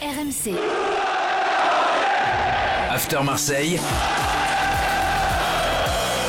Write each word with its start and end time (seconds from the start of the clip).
RMC. 0.00 0.54
After 2.90 3.18
Marseille, 3.22 3.78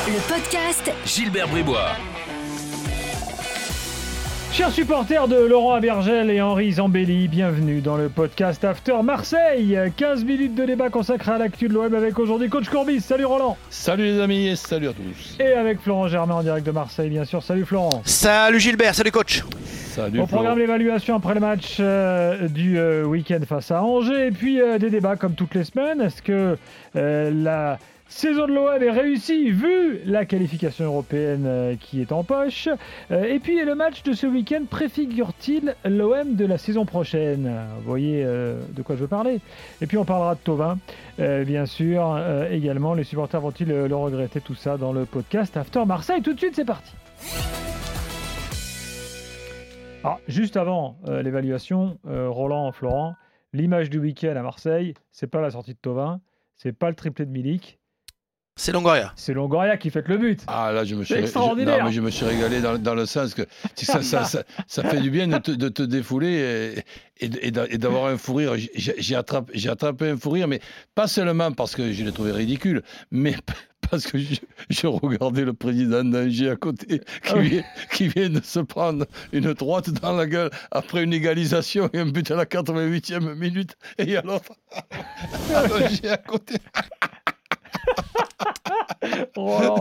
Le 0.07 0.19
podcast 0.27 0.91
Gilbert 1.05 1.47
Bribois. 1.47 1.91
Chers 4.51 4.71
supporters 4.71 5.29
de 5.29 5.37
Laurent 5.37 5.75
Abergel 5.75 6.29
et 6.29 6.41
Henri 6.41 6.73
Zambelli, 6.73 7.29
bienvenue 7.29 7.79
dans 7.79 7.95
le 7.95 8.09
podcast 8.09 8.61
After 8.65 9.01
Marseille. 9.03 9.79
15 9.95 10.25
minutes 10.25 10.55
de 10.55 10.65
débat 10.65 10.89
consacré 10.89 11.31
à 11.31 11.37
l'actu 11.37 11.69
de 11.69 11.73
l'OM 11.73 11.95
avec 11.95 12.19
aujourd'hui 12.19 12.49
Coach 12.49 12.67
Courbis. 12.67 12.99
Salut 12.99 13.23
Roland. 13.23 13.57
Salut 13.69 14.03
les 14.03 14.19
amis 14.19 14.47
et 14.47 14.57
salut 14.57 14.89
à 14.89 14.93
tous. 14.93 15.37
Et 15.39 15.53
avec 15.53 15.79
Florent 15.79 16.09
Germain 16.09 16.35
en 16.35 16.43
direct 16.43 16.65
de 16.65 16.71
Marseille, 16.71 17.09
bien 17.09 17.23
sûr. 17.23 17.41
Salut 17.41 17.63
Florent. 17.65 18.01
Salut 18.03 18.59
Gilbert, 18.59 18.93
salut 18.95 19.11
coach. 19.11 19.43
Salut 19.91 20.21
Au 20.21 20.25
programme 20.25 20.57
l'évaluation 20.57 21.17
après 21.17 21.33
le 21.33 21.41
match 21.41 21.75
euh, 21.81 22.47
du 22.47 22.79
euh, 22.79 23.03
week-end 23.03 23.41
face 23.45 23.71
à 23.71 23.83
Angers 23.83 24.27
et 24.27 24.31
puis 24.31 24.61
euh, 24.61 24.77
des 24.77 24.89
débats 24.89 25.17
comme 25.17 25.33
toutes 25.33 25.53
les 25.53 25.65
semaines. 25.65 25.99
Est-ce 25.99 26.21
que 26.21 26.57
la 26.93 27.77
saison 28.07 28.47
de 28.47 28.53
l'OM 28.53 28.81
est 28.81 28.89
réussie 28.89 29.51
vu 29.51 29.99
la 30.05 30.23
qualification 30.23 30.85
européenne 30.85 31.75
qui 31.81 31.99
est 31.99 32.13
en 32.13 32.23
poche? 32.23 32.69
Et 33.11 33.39
puis 33.39 33.61
le 33.65 33.75
match 33.75 34.03
de 34.03 34.13
ce 34.13 34.27
week-end 34.27 34.61
préfigure-t-il 34.69 35.75
l'OM 35.83 36.35
de 36.35 36.45
la 36.45 36.57
saison 36.57 36.85
prochaine? 36.85 37.51
Vous 37.79 37.89
voyez 37.89 38.23
de 38.23 38.81
quoi 38.81 38.95
je 38.95 39.01
veux 39.01 39.07
parler. 39.07 39.41
Et 39.81 39.87
puis 39.87 39.97
on 39.97 40.05
parlera 40.05 40.35
de 40.35 40.39
Tovin, 40.39 40.77
bien 41.19 41.65
sûr. 41.65 42.17
Également, 42.49 42.93
les 42.93 43.03
supporters 43.03 43.41
vont-ils 43.41 43.67
le 43.67 43.95
regretter 43.95 44.39
Tout 44.39 44.55
ça 44.55 44.77
dans 44.77 44.93
le 44.93 45.03
podcast 45.03 45.57
After 45.57 45.83
Marseille? 45.85 46.21
Tout 46.21 46.33
de 46.33 46.39
suite, 46.39 46.55
c'est 46.55 46.65
parti. 46.65 46.93
Juste 50.27 50.55
avant 50.55 50.97
euh, 51.07 51.21
l'évaluation, 51.21 51.99
euh, 52.07 52.29
Roland, 52.29 52.71
Florent, 52.71 53.15
l'image 53.53 53.89
du 53.89 53.99
week-end 53.99 54.35
à 54.35 54.41
Marseille, 54.41 54.93
c'est 55.11 55.27
pas 55.27 55.41
la 55.41 55.51
sortie 55.51 55.73
de 55.73 55.79
Tovin, 55.79 56.21
c'est 56.55 56.71
pas 56.71 56.89
le 56.89 56.95
triplé 56.95 57.25
de 57.25 57.31
Milik, 57.31 57.79
C'est 58.57 58.73
Longoria. 58.73 59.13
c'est 59.15 59.33
Longoria 59.33 59.77
qui 59.77 59.89
fait 59.89 60.05
le 60.07 60.17
but. 60.17 60.41
Ah 60.45 60.71
là, 60.71 60.83
je 60.83 60.93
me 60.95 61.03
suis, 61.03 61.15
je- 61.15 61.21
extraordinaire. 61.21 61.79
non, 61.79 61.85
mais 61.85 61.91
je 61.93 62.01
me 62.01 62.11
suis 62.11 62.25
régalé 62.25 62.59
dans, 62.61 62.77
dans 62.77 62.93
le 62.95 63.05
sens 63.05 63.33
que 63.33 63.43
ça, 63.75 64.01
ça, 64.01 64.25
ça, 64.25 64.43
ça 64.67 64.83
fait 64.83 64.99
du 64.99 65.09
bien 65.09 65.27
de 65.27 65.37
te, 65.37 65.51
de 65.51 65.69
te 65.69 65.81
défouler 65.83 66.83
et, 67.19 67.25
et- 67.25 67.47
et 67.47 67.51
d'a- 67.51 67.67
et 67.69 67.77
d'avoir 67.77 68.07
un 68.07 68.17
fou 68.17 68.35
rire. 68.35 68.53
J'ai 68.75 69.15
attrapé, 69.15 69.51
j'ai 69.55 69.69
attrapé 69.69 70.09
un 70.09 70.17
fou 70.17 70.31
rire, 70.31 70.47
mais 70.47 70.59
pas 70.95 71.07
seulement 71.07 71.51
parce 71.53 71.75
que 71.75 71.91
je 71.93 72.03
l'ai 72.03 72.11
trouvé 72.11 72.33
ridicule, 72.33 72.83
mais 73.09 73.35
parce 73.89 74.05
que 74.05 74.17
je, 74.19 74.35
je 74.69 74.85
regardais 74.85 75.43
le 75.45 75.53
président 75.53 76.03
d'Angers 76.03 76.49
à 76.51 76.55
côté 76.57 76.99
qui, 76.99 77.05
Ah 77.29 77.33
oui. 77.37 77.49
vient, 77.49 77.63
qui 77.93 78.07
vient 78.09 78.29
de 78.29 78.41
se 78.43 78.59
prendre 78.59 79.05
une 79.31 79.53
droite 79.53 79.89
dans 79.91 80.15
la 80.15 80.27
gueule 80.27 80.51
après 80.71 81.03
une 81.03 81.13
égalisation 81.13 81.89
et 81.93 81.99
un 81.99 82.05
but 82.05 82.29
à 82.29 82.35
la 82.35 82.45
88e 82.45 83.33
minute. 83.33 83.75
Et 83.97 84.03
il 84.03 84.09
y 84.11 84.17
a 84.17 84.21
l'autre 84.21 84.51
à 85.55 85.63
Angers 85.63 86.09
à 86.09 86.17
côté. 86.17 86.55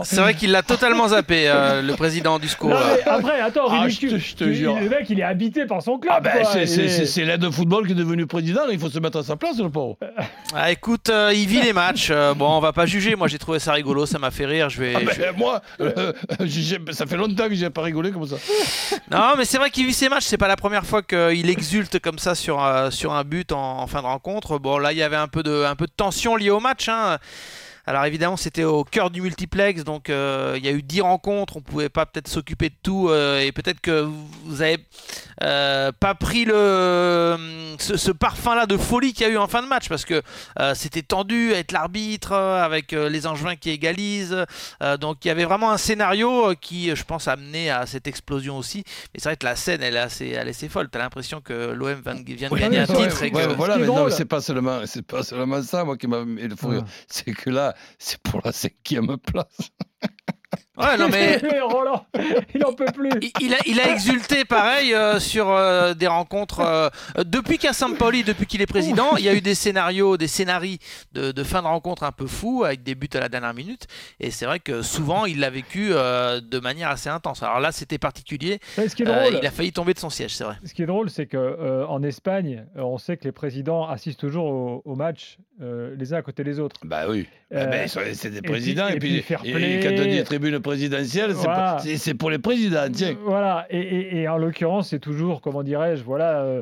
C'est 0.03 0.21
vrai 0.21 0.33
qu'il 0.33 0.51
l'a 0.51 0.61
totalement 0.63 1.07
zappé, 1.09 1.47
euh, 1.47 1.81
le 1.81 1.93
président 1.95 2.39
du 2.39 2.47
SCO. 2.47 2.69
Non, 2.69 2.75
là. 2.75 2.81
mais 2.97 3.11
après, 3.11 3.41
attends, 3.41 3.65
Ah, 3.69 3.81
ridicule. 3.83 4.09
je 4.11 4.15
te- 4.15 4.21
je 4.21 4.35
te 4.35 4.43
Il- 4.45 4.53
jure. 4.55 4.79
Le 4.79 4.89
mec, 4.89 5.05
il 5.09 5.19
est 5.19 5.23
habité 5.23 5.65
par 5.65 5.81
son 5.81 5.97
club. 5.97 6.13
Ah 6.15 6.19
ben, 6.19 6.43
c'est- 6.45 6.63
est- 6.63 7.25
l'aide 7.25 7.41
de 7.41 7.49
football 7.49 7.85
qui 7.85 7.93
est 7.93 7.95
devenu 7.95 8.25
président, 8.27 8.61
il 8.71 8.79
faut 8.79 8.89
se 8.89 8.99
mettre 8.99 9.19
à 9.19 9.23
sa 9.23 9.35
place, 9.35 9.57
le 9.59 9.69
pauvre. 9.69 9.97
Ah, 10.53 10.69
écoute, 10.69 11.09
euh, 11.09 11.31
il 11.33 11.47
vit 11.47 11.61
les 11.61 11.71
matchs. 11.71 12.09
Euh, 12.11 12.33
bon, 12.33 12.49
on 12.57 12.59
va 12.59 12.73
pas 12.73 12.85
juger. 12.85 13.15
Moi, 13.15 13.29
j'ai 13.29 13.37
trouvé 13.39 13.57
ça 13.59 13.71
rigolo, 13.71 14.05
ça 14.05 14.19
m'a 14.19 14.31
fait 14.31 14.45
rire. 14.45 14.69
Je 14.69 14.81
vais. 14.81 14.93
Ah 14.95 14.99
je- 14.99 15.19
ben, 15.21 15.33
moi, 15.37 15.61
euh, 15.79 16.11
ça 16.91 17.05
fait 17.05 17.15
longtemps 17.15 17.47
que 17.47 17.55
j'ai 17.55 17.69
pas 17.69 17.81
rigolé 17.83 18.11
comme 18.11 18.27
ça. 18.27 18.35
Non, 19.11 19.33
mais 19.37 19.45
c'est 19.45 19.57
vrai 19.57 19.69
qu'il 19.69 19.85
vit 19.85 19.93
ses 19.93 20.09
matchs. 20.09 20.25
C'est 20.25 20.37
pas 20.37 20.47
la 20.47 20.55
première 20.55 20.85
fois 20.85 21.01
qu'il 21.01 21.49
exulte 21.49 21.99
comme 21.99 22.17
ça 22.19 22.35
sur, 22.35 22.63
euh, 22.63 22.89
sur 22.91 23.13
un 23.13 23.23
but 23.23 23.51
en, 23.51 23.79
en 23.79 23.87
fin 23.87 24.01
de 24.01 24.05
rencontre. 24.07 24.57
Bon, 24.57 24.77
là, 24.77 24.91
il 24.91 24.97
y 24.97 25.03
avait 25.03 25.15
un 25.17 25.27
peu 25.27 25.43
de, 25.43 25.63
un 25.65 25.75
peu 25.75 25.85
de 25.85 25.91
tension 25.95 26.35
liée 26.35 26.49
au 26.49 26.59
match. 26.59 26.87
hein. 26.89 27.17
Alors 27.87 28.05
évidemment, 28.05 28.37
c'était 28.37 28.63
au 28.63 28.83
cœur 28.83 29.09
du 29.09 29.21
multiplex, 29.21 29.83
donc 29.83 30.09
euh, 30.09 30.53
il 30.57 30.65
y 30.65 30.67
a 30.67 30.71
eu 30.71 30.83
10 30.83 31.01
rencontres. 31.01 31.57
On 31.57 31.61
pouvait 31.61 31.89
pas 31.89 32.05
peut-être 32.05 32.27
s'occuper 32.27 32.69
de 32.69 32.75
tout, 32.83 33.09
euh, 33.09 33.39
et 33.39 33.51
peut-être 33.51 33.81
que 33.81 34.07
vous 34.45 34.61
avez 34.61 34.77
euh, 35.43 35.91
pas 35.99 36.13
pris 36.13 36.45
le 36.45 37.37
ce, 37.79 37.97
ce 37.97 38.11
parfum-là 38.11 38.65
de 38.65 38.77
folie 38.77 39.13
qu'il 39.13 39.25
y 39.25 39.29
a 39.29 39.33
eu 39.33 39.37
en 39.37 39.47
fin 39.47 39.61
de 39.63 39.67
match, 39.67 39.89
parce 39.89 40.05
que 40.05 40.21
euh, 40.59 40.73
c'était 40.75 41.01
tendu 41.01 41.53
avec 41.53 41.71
l'arbitre, 41.71 42.33
euh, 42.33 42.63
avec 42.63 42.93
euh, 42.93 43.09
les 43.09 43.25
Angevins 43.27 43.55
qui 43.55 43.69
égalisent. 43.71 44.45
Euh, 44.83 44.97
donc 44.97 45.25
il 45.25 45.29
y 45.29 45.31
avait 45.31 45.45
vraiment 45.45 45.71
un 45.71 45.77
scénario 45.77 46.51
euh, 46.51 46.55
qui, 46.59 46.95
je 46.95 47.03
pense, 47.03 47.27
a 47.27 47.33
amené 47.33 47.69
à 47.71 47.85
cette 47.85 48.07
explosion 48.07 48.57
aussi. 48.57 48.83
Mais 49.13 49.19
c'est 49.19 49.29
vrai 49.29 49.37
que 49.37 49.45
la 49.45 49.55
scène, 49.55 49.81
elle 49.81 49.95
est 49.95 49.99
assez, 49.99 50.29
elle 50.29 50.47
est 50.47 50.51
assez 50.51 50.69
folle. 50.69 50.89
T'as 50.89 50.99
l'impression 50.99 51.41
que 51.41 51.71
l'OM 51.71 52.01
vient 52.25 52.49
de 52.49 52.53
Oui, 52.53 52.59
gagner 52.59 52.79
un 52.79 52.85
ouais, 52.85 53.07
titre 53.07 53.23
et 53.23 53.31
que. 53.31 53.35
Ouais, 53.37 53.47
voilà, 53.47 53.77
mais 53.77 53.87
non, 53.87 54.09
c'est 54.09 54.25
pas 54.25 54.41
seulement, 54.41 54.81
c'est 54.85 55.05
pas 55.05 55.23
seulement 55.23 55.61
ça, 55.63 55.83
moi, 55.83 55.97
qui 55.97 56.07
m'a 56.07 56.23
mis 56.25 56.43
le. 56.43 56.55
Ah. 56.63 56.85
C'est 57.07 57.33
que 57.33 57.49
là, 57.49 57.70
c'est 57.99 58.21
pour 58.21 58.41
la 58.43 58.51
cinquième 58.51 59.17
place. 59.17 59.71
Ouais, 60.81 60.97
non 60.97 61.07
mais. 61.09 61.37
Roland, 61.61 62.05
il 62.55 62.65
en 62.65 62.73
peut 62.73 62.85
plus. 62.93 63.09
Il- 63.21 63.31
Il 63.41 63.53
a, 63.53 63.57
il 63.65 63.79
a 63.79 63.91
exulté 63.91 64.45
pareil 64.45 64.93
euh, 64.93 65.19
sur 65.19 65.49
euh, 65.49 65.93
des 65.93 66.07
rencontres. 66.07 66.59
euh, 66.61 66.89
depuis 67.25 67.57
qu'à 67.57 67.73
Sampoli, 67.73 68.23
depuis 68.23 68.45
qu'il 68.45 68.61
est 68.61 68.65
président, 68.67 69.15
il 69.17 69.23
y 69.25 69.29
a 69.29 69.33
eu 69.33 69.41
des 69.41 69.55
scénarios, 69.55 70.17
des 70.17 70.27
scénarii 70.27 70.79
de, 71.13 71.31
de 71.31 71.43
fin 71.43 71.61
de 71.61 71.67
rencontre 71.67 72.03
un 72.03 72.11
peu 72.11 72.27
fous 72.27 72.63
avec 72.65 72.83
des 72.83 72.95
buts 72.95 73.09
à 73.13 73.19
la 73.19 73.29
dernière 73.29 73.53
minute. 73.53 73.87
Et 74.19 74.31
c'est 74.31 74.45
vrai 74.45 74.59
que 74.59 74.81
souvent 74.81 75.25
il 75.25 75.39
l'a 75.39 75.49
vécu 75.49 75.89
euh, 75.91 76.39
de 76.41 76.59
manière 76.59 76.89
assez 76.89 77.09
intense. 77.09 77.43
Alors 77.43 77.59
là, 77.59 77.71
c'était 77.71 77.97
particulier. 77.97 78.59
Ce 78.75 78.95
qui 78.95 79.03
est 79.03 79.07
Euh, 79.07 79.21
drôle, 79.29 79.39
il 79.41 79.45
a 79.47 79.51
failli 79.51 79.71
tomber 79.71 79.93
de 79.93 79.99
son 79.99 80.09
siège, 80.09 80.35
c'est 80.35 80.43
vrai. 80.43 80.55
Ce 80.65 80.73
qui 80.73 80.83
est 80.83 80.85
drôle, 80.87 81.09
c'est 81.09 81.25
que 81.25 81.37
euh, 81.37 81.85
en 81.87 82.03
Espagne, 82.03 82.65
on 82.75 82.97
sait 82.97 83.17
que 83.17 83.23
les 83.25 83.31
présidents 83.31 83.87
assistent 83.87 84.19
toujours 84.19 84.45
au, 84.45 84.81
au 84.85 84.95
match 84.95 85.37
euh, 85.61 85.95
les 85.97 86.13
uns 86.13 86.17
à 86.17 86.21
côté 86.21 86.43
des 86.43 86.59
autres. 86.59 86.77
Bah 86.83 87.03
oui. 87.09 87.27
Euh, 87.53 87.85
Ah 87.85 87.87
c'est 88.13 88.29
des 88.29 88.41
puis- 88.41 88.51
présidents. 88.51 88.87
et 88.87 88.93
Et, 88.93 88.99
puis 88.99 89.09
puis, 89.09 89.21
fair 89.21 89.41
et- 89.43 89.51
play. 89.51 89.73
et 89.75 89.79
quand 89.81 90.01
on 90.01 90.05
dit 90.07 90.23
tribune 90.23 90.59
présidentielle, 90.71 91.31
c'est 91.35 91.43
Voilà. 91.43 91.77
pour 92.17 92.29
les 92.29 92.39
présidents, 92.39 92.87
tiens. 92.91 93.15
Voilà, 93.25 93.65
et, 93.69 93.79
et- 93.79 94.21
et 94.21 94.27
en 94.29 94.37
l'occurrence, 94.37 94.89
c'est 94.89 94.99
toujours, 94.99 95.41
comment 95.41 95.63
dirais-je, 95.63 96.03
voilà, 96.03 96.39
euh, 96.41 96.61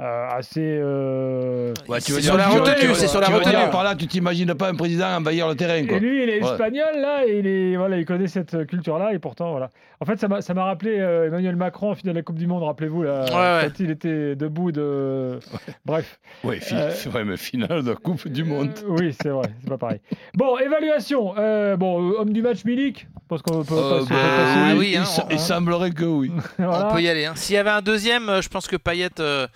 euh, 0.00 0.28
assez. 0.30 0.60
euh, 0.82 1.74
Ouais, 1.88 2.00
C'est 2.00 2.12
veux 2.12 2.20
sur 2.22 2.36
la 2.36 2.48
retenue, 2.48 2.74
tu 2.80 2.86
veux- 2.86 2.94
c'est 2.94 3.06
sur 3.08 3.20
la 3.20 3.26
tu 3.26 3.32
veux 3.32 3.38
retenue. 3.38 3.54
dire 3.56 3.70
par 3.70 3.84
là, 3.84 3.94
tu 3.94 4.06
t'imagines 4.06 4.54
pas 4.54 4.68
un 4.70 4.74
président 4.74 5.08
envahir 5.16 5.46
le 5.48 5.54
terrain, 5.54 5.84
quoi. 5.86 5.96
Et 5.98 6.00
lui, 6.00 6.22
il 6.22 6.28
est 6.30 6.42
Ouais. 6.42 6.50
espagnol, 6.50 6.88
là, 6.96 7.26
et 7.26 7.38
il, 7.38 7.46
est, 7.46 7.76
voilà, 7.76 7.98
il 7.98 8.04
connaît 8.06 8.26
cette 8.28 8.66
culture-là, 8.66 9.12
et 9.12 9.18
pourtant, 9.18 9.50
voilà. 9.50 9.68
En 10.02 10.06
fait, 10.06 10.18
ça 10.18 10.28
m'a 10.28 10.40
ça 10.40 10.54
m'a 10.54 10.64
rappelé 10.64 10.98
euh, 10.98 11.26
Emmanuel 11.26 11.56
Macron 11.56 11.90
en 11.90 11.94
finale 11.94 12.14
de 12.14 12.18
la 12.20 12.22
Coupe 12.22 12.38
du 12.38 12.46
Monde, 12.46 12.62
rappelez-vous, 12.62 13.02
là, 13.02 13.24
Ouais, 13.26 13.30
ouais. 13.64 13.68
quand 13.68 13.80
il 13.84 13.90
était 13.90 14.34
debout 14.36 14.72
de. 14.72 15.38
Bref. 15.84 16.18
Ouais, 16.44 16.56
fi- 16.60 16.74
Euh, 16.74 16.90
ouais, 17.14 17.24
mais 17.24 17.36
finale 17.36 17.82
de 17.82 17.90
la 17.90 17.96
Coupe 17.96 18.26
du 18.26 18.42
Monde. 18.44 18.70
Euh, 18.82 18.96
oui, 18.98 19.14
c'est 19.20 19.28
vrai, 19.28 19.48
c'est 19.60 19.68
pas 19.68 19.76
pareil. 19.76 20.00
Bon, 20.34 20.56
évaluation. 20.56 21.34
Euh, 21.36 21.76
bon, 21.76 22.12
homme 22.18 22.32
du 22.32 22.40
match, 22.40 22.64
Milik. 22.64 23.06
Parce 23.28 23.42
qu'on 23.42 23.62
peut 23.62 23.74
Euh, 23.76 23.98
passer. 24.00 24.10
bah, 24.10 24.16
Ah 24.20 24.70
oui, 24.72 24.78
oui, 24.78 24.96
hein, 24.96 25.04
il, 25.06 25.22
on- 25.22 25.28
il 25.30 25.38
semblerait 25.38 25.90
que 25.92 26.04
oui. 26.04 26.32
voilà. 26.58 26.88
On 26.88 26.94
peut 26.94 27.02
y 27.02 27.08
aller. 27.08 27.26
hein. 27.26 27.32
S'il 27.36 27.54
y 27.54 27.58
avait 27.58 27.70
un 27.70 27.82
deuxième, 27.82 28.40
je 28.40 28.48
pense 28.48 28.66
que 28.66 28.74
Payet 28.76 29.08
euh, 29.20 29.46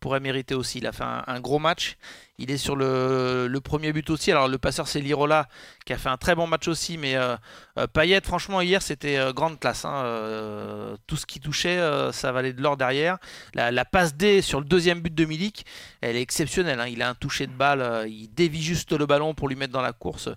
pourrait 0.00 0.20
mériter 0.20 0.54
aussi. 0.54 0.78
Il 0.78 0.86
a 0.86 0.92
fait 0.92 1.04
un, 1.04 1.24
un 1.26 1.40
gros 1.40 1.58
match. 1.58 1.96
Il 2.38 2.50
est 2.50 2.56
sur 2.56 2.74
le, 2.74 3.46
le 3.48 3.60
premier 3.60 3.92
but 3.92 4.10
aussi. 4.10 4.32
Alors 4.32 4.48
le 4.48 4.58
passeur 4.58 4.88
c'est 4.88 5.00
Lirola 5.00 5.46
qui 5.86 5.92
a 5.92 5.96
fait 5.98 6.08
un 6.08 6.16
très 6.16 6.34
bon 6.34 6.48
match 6.48 6.66
aussi, 6.66 6.98
mais 6.98 7.14
euh, 7.14 7.36
euh, 7.78 7.86
Payet, 7.86 8.20
franchement 8.24 8.60
hier 8.60 8.82
c'était 8.82 9.18
euh, 9.18 9.32
grande 9.32 9.60
classe. 9.60 9.84
hein. 9.84 10.02
Euh, 10.04 10.96
tout 11.06 11.16
ce 11.16 11.26
qui 11.26 11.38
touchait, 11.38 11.78
ça 12.12 12.32
valait 12.32 12.52
de 12.52 12.60
l'or 12.60 12.76
derrière. 12.76 13.18
La, 13.54 13.70
la 13.70 13.84
passe 13.84 14.16
D 14.16 14.42
sur 14.42 14.58
le 14.58 14.66
deuxième 14.66 15.00
but 15.00 15.14
de 15.14 15.24
Milik, 15.24 15.64
elle 16.00 16.16
est 16.16 16.22
exceptionnelle. 16.22 16.80
hein. 16.80 16.88
Il 16.88 17.02
a 17.02 17.08
un 17.08 17.14
toucher 17.14 17.46
de 17.46 17.52
balle, 17.52 18.08
il 18.08 18.28
dévie 18.34 18.62
juste 18.62 18.90
le 18.92 19.06
ballon 19.06 19.34
pour 19.34 19.48
lui 19.48 19.54
mettre 19.54 19.72
dans 19.72 19.82
la 19.82 19.92
course. 19.92 20.28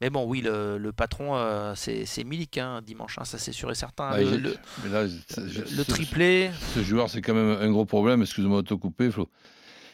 Mais 0.00 0.08
bon, 0.08 0.24
oui, 0.24 0.40
le, 0.40 0.78
le 0.78 0.92
patron 0.92 1.74
c'est 1.74 2.24
Milik 2.24 2.56
hein, 2.58 2.80
dimanche, 2.82 3.16
ça 3.24 3.38
c'est 3.38 3.52
sûr 3.52 3.70
et 3.70 3.74
certain. 3.74 4.12
Ouais, 4.12 4.24
Le- 4.24 4.56
là, 4.90 5.06
ce- 5.06 5.82
triplé. 5.82 6.50
Ce 6.74 6.82
joueur, 6.82 7.10
c'est 7.10 7.20
quand 7.20 7.34
même 7.34 7.58
un 7.60 7.70
gros 7.70 7.84
problème. 7.84 8.22
Excuse-moi 8.22 8.62
de 8.62 8.66
te 8.68 8.74
couper, 8.74 9.10
Flo. 9.10 9.28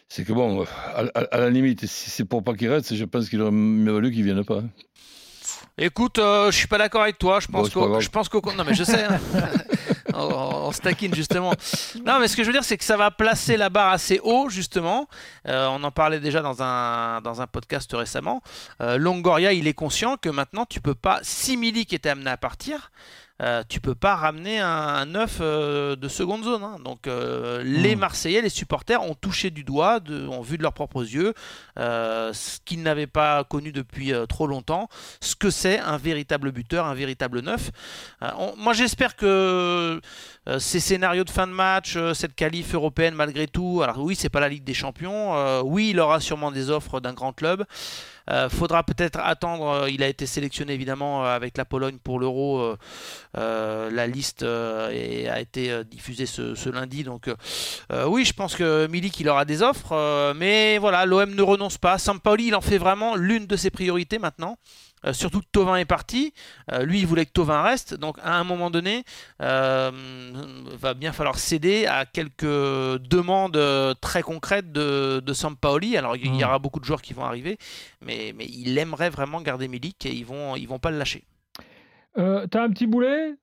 C'est 0.08 0.24
que 0.24 0.32
bon, 0.32 0.64
à, 0.94 1.00
à- 1.14 1.25
à 1.32 1.38
la 1.38 1.50
limite, 1.50 1.84
si 1.87 2.10
c'est 2.10 2.25
pour 2.25 2.43
pas 2.43 2.55
qu'il 2.55 2.69
reste, 2.70 2.94
je 2.94 3.05
pense 3.05 3.28
qu'il 3.28 3.40
aurait 3.43 3.50
mieux 3.50 3.93
valu 3.93 4.10
qu'il 4.10 4.25
vienne 4.25 4.44
pas. 4.44 4.58
hein. 4.58 4.69
Écoute, 5.76 6.19
euh, 6.19 6.50
je 6.50 6.56
suis 6.56 6.66
pas 6.66 6.78
d'accord 6.78 7.02
avec 7.02 7.19
toi. 7.19 7.38
Je 7.40 7.46
pense 7.46 7.69
qu'au, 7.70 8.00
je 8.00 8.08
pense 8.08 8.28
qu'au, 8.28 8.43
non 8.56 8.64
mais 8.64 8.75
je 8.75 8.82
sais. 8.84 9.05
hein. 9.05 9.20
on, 10.14 10.19
on 10.69 10.72
se 10.72 10.81
taquine 10.81 11.14
justement. 11.14 11.52
Non, 12.05 12.19
mais 12.19 12.26
ce 12.26 12.37
que 12.37 12.43
je 12.43 12.49
veux 12.49 12.52
dire, 12.52 12.64
c'est 12.64 12.76
que 12.76 12.84
ça 12.84 12.96
va 12.96 13.10
placer 13.12 13.56
la 13.56 13.69
barre 13.70 13.93
assez 13.93 14.19
haut 14.25 14.49
justement. 14.49 15.06
Euh, 15.46 15.69
on 15.69 15.82
en 15.84 15.90
parlait 15.93 16.19
déjà 16.20 16.40
dans 16.43 16.62
un 16.62 17.20
dans 17.20 17.40
un 17.43 17.46
podcast 17.46 17.90
récemment. 17.93 18.43
Euh, 18.81 18.96
Longoria, 18.99 19.52
il 19.52 19.69
est 19.69 19.75
conscient 19.75 20.16
que 20.16 20.28
maintenant 20.28 20.64
tu 20.69 20.81
peux 20.81 20.94
pas. 20.96 21.20
Si 21.22 21.56
Milik 21.56 21.93
était 21.93 22.08
amené 22.08 22.31
à 22.31 22.37
partir. 22.37 22.90
Euh, 23.40 23.62
tu 23.69 23.81
peux 23.81 23.94
pas 23.94 24.17
ramener 24.17 24.58
un, 24.61 25.06
neuf 25.06 25.40
de 25.40 26.08
seconde 26.08 26.44
zone. 26.44 26.62
Hein. 26.62 26.79
Donc 26.85 27.06
les 27.06 27.96
Hmm. 27.96 28.00
Marseillais, 28.00 28.43
les 28.43 28.49
supporters 28.49 29.02
ont 29.02 29.14
touché 29.14 29.50
du 29.50 29.64
doigt, 29.64 30.00
de, 30.00 30.26
ont 30.26 30.43
vu 30.43 30.58
de 30.58 30.62
leurs 30.62 30.73
propres 30.73 31.02
yeux 31.02 31.35
ce 31.76 32.58
qu'ils 32.64 32.82
n'avaient 32.82 33.06
pas 33.06 33.44
connu 33.44 33.73
depuis 33.73 34.12
trop 34.29 34.46
longtemps, 34.46 34.88
ce 35.20 35.35
que 35.35 35.50
c'est 35.50 35.79
un 35.79 35.96
véritable 35.96 36.52
buteur, 36.52 36.87
un 36.87 36.94
véritable 36.94 37.40
neuf. 37.40 37.70
On, 38.20 38.55
moi 38.56 38.73
j'espère 38.73 39.17
que 39.17 40.00
ces 40.58 40.81
scénarios 40.81 41.25
de 41.25 41.31
fin 41.31 41.46
de 41.46 41.52
match, 41.52 41.96
cette 42.14 42.34
qualif 42.34 42.75
européenne 42.75 43.14
malgré 43.14 43.46
tout, 43.46 43.81
alors 43.82 43.99
oui 43.99 44.17
c'est 44.17 44.31
pas 44.31 44.41
la 44.41 44.49
Ligue 44.49 44.64
des 44.64 44.75
Champions, 44.75 45.62
oui 45.62 45.91
il 45.91 46.00
aura 46.00 46.20
sûrement 46.20 46.50
des 46.50 46.70
offres 46.70 47.00
d'un 47.00 47.12
grand 47.12 47.32
club. 47.32 47.64
Euh, 48.30 48.48
faudra 48.48 48.82
peut-être 48.82 49.19
attendre. 49.22 49.88
il 49.88 50.02
a 50.02 50.08
été 50.08 50.26
sélectionné 50.26 50.75
évidemment 50.75 51.25
avec 51.25 51.56
la 51.56 51.64
Pologne 51.64 51.98
pour 52.02 52.20
l'Euro. 52.20 52.76
Euh, 53.36 53.90
la 53.90 54.06
liste 54.06 54.42
a 54.42 55.40
été 55.40 55.84
diffusée 55.84 56.26
ce, 56.26 56.69
lundi. 56.69 57.04
Donc 57.04 57.30
oui, 58.06 58.25
je 58.25 58.32
pense 58.32 58.54
que 58.54 58.86
Milik 58.86 59.19
il 59.20 59.28
aura 59.28 59.44
des 59.44 59.62
offres. 59.62 60.32
mais 60.34 60.78
voilà, 60.78 61.06
l'OM 61.06 61.34
ne 61.34 61.42
renonce 61.42 61.78
pas. 61.78 61.98
Sampaoli 61.98 62.48
il 62.48 62.54
en 62.54 62.60
fait 62.60 62.78
vraiment 62.78 63.16
l'une 63.16 63.46
de 63.46 63.56
ses 63.56 63.70
priorités 63.70 64.19
maintenant. 64.19 64.58
Euh, 65.04 65.12
surtout 65.12 65.40
que 65.40 65.46
Tovin 65.52 65.76
est 65.76 65.84
parti. 65.84 66.32
Euh, 66.72 66.82
lui, 66.84 67.00
il 67.00 67.06
voulait 67.06 67.26
que 67.26 67.32
Tovin 67.32 67.62
reste. 67.62 67.94
Donc, 67.94 68.16
à 68.22 68.34
un 68.38 68.44
moment 68.44 68.70
donné, 68.70 69.04
euh, 69.42 69.90
va 70.78 70.94
bien 70.94 71.12
falloir 71.12 71.38
céder 71.38 71.86
à 71.86 72.04
quelques 72.06 72.42
demandes 72.42 73.60
très 74.00 74.22
concrètes 74.22 74.72
de, 74.72 75.20
de 75.24 75.32
Sampaoli. 75.32 75.96
Alors, 75.96 76.16
il 76.16 76.34
y, 76.34 76.40
Hmm. 76.40 76.44
aura 76.44 76.58
beaucoup 76.58 76.80
de 76.80 76.84
joueurs 76.84 77.02
qui 77.02 77.14
vont 77.14 77.24
arriver, 77.24 77.58
mais, 78.00 78.32
mais 78.36 78.46
il 78.46 78.76
aimerait 78.78 79.10
vraiment 79.10 79.40
garder 79.40 79.68
Milik 79.68 80.04
et 80.06 80.12
ils 80.12 80.26
vont, 80.26 80.56
ils 80.56 80.66
vont 80.68 80.78
pas 80.78 80.90
le 80.90 80.98
lâcher. 80.98 81.24
T'as 82.16 82.62
un 82.64 82.70
petit 82.70 82.86
boulet? 82.86 83.34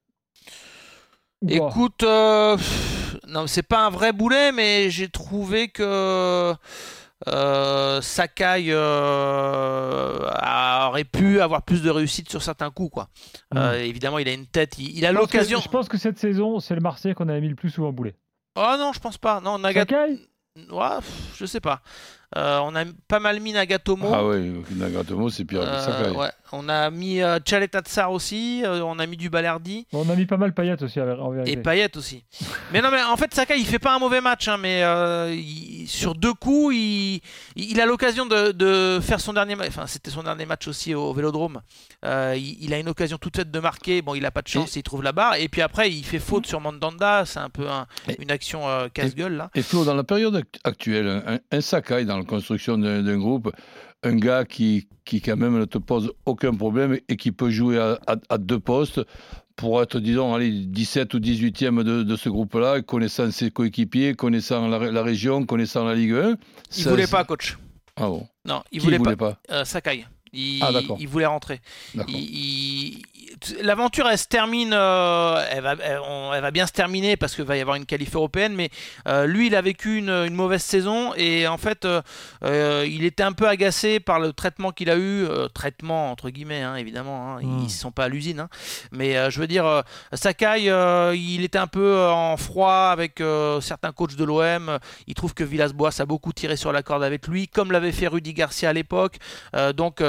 Écoute, 1.48 2.04
euh, 2.04 2.58
non, 3.28 3.46
c'est 3.48 3.64
pas 3.64 3.86
un 3.86 3.90
vrai 3.90 4.14
boulet, 4.14 4.52
mais 4.52 4.90
j'ai 4.90 5.10
trouvé 5.10 5.68
que 5.68 6.54
euh, 7.28 8.02
Sakai 8.02 8.66
euh, 8.70 10.30
aurait 10.88 11.04
pu 11.04 11.42
avoir 11.42 11.64
plus 11.64 11.82
de 11.82 11.90
réussite 11.90 12.30
sur 12.30 12.42
certains 12.42 12.72
coups. 12.72 12.92
Quoi. 12.94 13.08
Euh, 13.56 13.74
évidemment, 13.80 14.20
il 14.20 14.28
a 14.28 14.34
une 14.34 14.46
tête, 14.48 14.78
il, 14.78 14.98
il 14.98 15.06
a 15.06 15.12
l'occasion. 15.12 15.60
Je 15.62 15.70
pense 15.70 15.88
que 15.90 15.98
cette 15.98 16.20
saison, 16.20 16.60
c'est 16.60 16.76
le 16.76 16.82
Marseille 16.82 17.14
qu'on 17.14 17.30
avait 17.30 17.42
mis 17.42 17.50
le 17.50 17.56
plus 17.56 17.70
souvent 17.70 17.92
boulet. 17.92 18.16
Oh 18.56 18.76
non, 18.78 18.94
je 18.94 19.00
pense 19.00 19.18
pas. 19.18 19.42
Non, 19.42 19.58
Sakai 19.62 20.20
je 21.38 21.46
sais 21.46 21.60
pas. 21.60 21.82
Euh, 22.38 22.60
on 22.64 22.76
a 22.76 22.86
pas 23.08 23.20
mal 23.20 23.40
mis 23.42 23.52
Nagatomo. 23.52 24.10
Ah 24.14 24.26
oui, 24.26 24.64
Nagatomo, 24.72 25.30
c'est 25.30 25.44
pire 25.46 25.62
que 25.62 25.66
Euh, 25.66 25.80
Sakai. 25.82 26.10
ouais. 26.12 26.30
On 26.52 26.70
a 26.70 26.90
mis 26.92 27.22
euh, 27.22 27.40
Tchaleta 27.40 27.82
Tsar 27.82 28.12
aussi, 28.12 28.62
euh, 28.64 28.82
on 28.84 29.00
a 29.00 29.06
mis 29.08 29.18
du 29.18 29.30
Balerdi. 29.30 29.88
On 29.94 30.08
a 30.10 30.16
mis 30.16 30.26
pas 30.26 30.38
mal 30.38 30.54
Payet 30.54 30.82
aussi, 30.84 31.02
en 31.02 31.30
vérité. 31.32 31.52
Et 31.52 31.58
Payet 31.58 31.98
aussi. 31.98 32.24
mais 32.74 32.82
non, 32.82 32.90
mais 32.92 33.02
en 33.02 33.18
fait, 33.18 33.34
Sakai, 33.34 33.60
il 33.60 33.66
fait 33.66 33.80
pas 33.80 33.96
un 33.96 34.00
mauvais 34.00 34.22
match, 34.22 34.48
hein, 34.48 34.58
mais 34.58 34.84
euh, 34.84 35.34
il- 35.34 35.88
sur 35.88 36.14
deux 36.16 36.34
coups, 36.34 36.76
il, 36.76 37.22
il 37.56 37.80
a 37.82 37.86
l'occasion 37.86 38.26
de, 38.26 38.52
de 38.52 39.00
faire 39.02 39.20
son 39.20 39.34
dernier 39.34 39.56
match. 39.56 39.70
Enfin, 39.70 39.88
c'était 39.88 40.12
son 40.12 40.24
dernier 40.24 40.46
match 40.46 40.68
aussi 40.68 40.94
au, 40.94 41.14
Vélodrome. 41.14 41.62
Euh, 42.06 42.36
il, 42.38 42.64
il 42.64 42.74
a 42.74 42.80
une 42.80 42.90
occasion 42.90 43.18
toute 43.18 43.36
faite 43.38 43.52
de 43.52 43.60
marquer. 43.60 44.02
Bon, 44.02 44.14
il 44.16 44.26
a 44.26 44.32
pas 44.32 44.42
de 44.42 44.48
chance, 44.48 44.76
il 44.76 44.84
trouve 44.84 45.04
la 45.04 45.12
barre. 45.12 45.36
Et 45.36 45.48
puis 45.50 45.62
après, 45.62 45.92
il 45.92 46.04
fait 46.04 46.20
faute 46.20 46.46
sur 46.46 46.62
Mandanda. 46.62 47.24
C'est 47.26 47.40
un 47.40 47.50
peu 47.50 47.68
un- 47.70 47.88
Et- 48.08 48.22
une 48.22 48.32
action 48.32 48.68
euh, 48.70 48.88
casse-gueule 48.94 49.34
là. 49.36 49.50
Et 49.56 49.62
Flo, 49.62 49.84
dans 49.86 49.96
la 49.96 50.04
période 50.04 50.36
act- 50.36 50.60
actuelle, 50.64 51.08
un, 51.26 51.40
un 51.52 51.62
Sakai 51.62 52.06
dans 52.06 52.18
la 52.18 52.24
construction 52.26 52.78
d'un 52.78 53.18
groupe, 53.18 53.52
un 54.06 54.16
gars 54.16 54.46
qui, 54.46 54.88
qui 55.04 55.20
quand 55.22 55.36
même 55.38 55.58
ne 55.60 55.66
te 55.66 55.78
pose 55.78 56.12
aucun 56.26 56.54
problème 56.54 56.98
et 57.10 57.18
qui 57.18 57.32
peut 57.32 57.50
jouer 57.50 57.78
à, 57.80 58.00
à- 58.08 58.16
à 58.30 58.38
deux 58.38 58.60
postes 58.60 59.02
pour 59.56 59.82
être, 59.82 60.00
disons, 60.00 60.34
allez, 60.34 60.52
17 60.52 61.14
ou 61.14 61.20
18e 61.20 61.82
de, 61.84 62.04
de 62.04 62.16
ce 62.16 62.30
groupe-là, 62.30 62.82
connaissant 62.82 63.32
ses 63.32 63.52
coéquipiers, 63.52 64.14
connaissant 64.14 64.68
la, 64.68 64.78
ré- 64.78 64.92
la 64.92 65.02
région, 65.04 65.46
connaissant 65.46 65.86
la 65.86 65.96
Ligue 65.96 66.14
1. 66.14 66.36
Il 66.78 66.84
ça, 66.84 66.90
voulait 66.90 67.08
pas, 67.08 67.24
coach. 67.24 67.58
Ah 67.96 68.08
bon 68.08 68.28
Non, 68.46 68.62
il 68.72 68.80
Qui 68.80 68.86
voulait, 68.86 68.98
voulait 68.98 69.16
pas. 69.16 69.34
pas, 69.48 69.56
Euh, 69.62 69.66
Sakai. 69.66 70.06
Il, 70.34 70.60
Ah, 70.62 70.74
d'accord. 70.74 70.98
il 71.00 71.08
voulait 71.08 71.26
rentrer. 71.26 71.62
Il- 72.10 73.02
L'aventure, 73.62 74.08
elle 74.10 74.18
se 74.18 74.28
termine, 74.28 74.72
euh, 74.74 75.44
elle, 75.52 75.62
va, 75.64 75.76
elle, 75.84 76.00
on- 76.08 76.34
elle 76.34 76.42
va 76.42 76.52
bien 76.52 76.66
se 76.68 76.72
terminer 76.72 77.18
parce 77.18 77.36
qu'il 77.36 77.44
va 77.44 77.58
y 77.58 77.62
avoir 77.62 77.76
une 77.76 77.86
qualif 77.86 78.16
européenne, 78.16 78.54
mais 78.56 78.70
euh, 79.08 79.26
lui, 79.26 79.48
il 79.48 79.56
a 79.56 79.62
vécu 79.62 79.98
une, 79.98 80.10
une 80.10 80.34
mauvaise 80.36 80.62
saison 80.64 81.14
et 81.16 81.48
en 81.48 81.58
fait, 81.58 81.86
euh, 81.86 82.86
il 82.88 83.04
était 83.04 83.24
un 83.24 83.34
peu 83.34 83.48
agacé 83.48 84.00
par 84.00 84.20
le 84.20 84.32
traitement 84.34 84.72
qu'il 84.72 84.90
a 84.90 84.98
eu, 84.98 85.26
traitement 85.54 86.12
entre 86.12 86.30
guillemets, 86.30 86.62
hein, 86.62 86.76
évidemment, 86.76 87.36
hein, 87.36 87.40
ils 87.42 87.64
ne 87.64 87.70
sont 87.70 87.92
pas 87.92 88.06
à 88.06 88.10
l'usine, 88.10 88.42
hein. 88.42 88.50
mais 88.92 89.30
je 89.32 89.40
veux 89.40 89.48
dire, 89.48 89.84
Sakai, 90.14 90.64
il 91.16 91.44
était 91.44 91.58
un 91.58 91.68
peu 91.68 92.08
en 92.08 92.38
froid 92.38 92.90
avec 92.92 93.22
certains 93.62 93.92
coachs 93.92 94.16
de 94.16 94.24
l'OM, 94.24 94.78
il 95.08 95.14
trouve 95.14 95.34
que 95.34 95.44
Villas-Boas 95.44 95.92
a 96.00 96.06
beaucoup 96.06 96.34
tiré 96.34 96.56
sur 96.56 96.72
la 96.72 96.84
corde 96.84 97.04
avec 97.04 97.28
lui, 97.28 97.48
comme 97.48 97.72
l'avait 97.72 97.92
fait 97.92 98.08
Rudy 98.08 98.34
Garcia 98.34 98.70
à 98.70 98.74
l'époque, 98.74 99.18
donc 99.76 100.02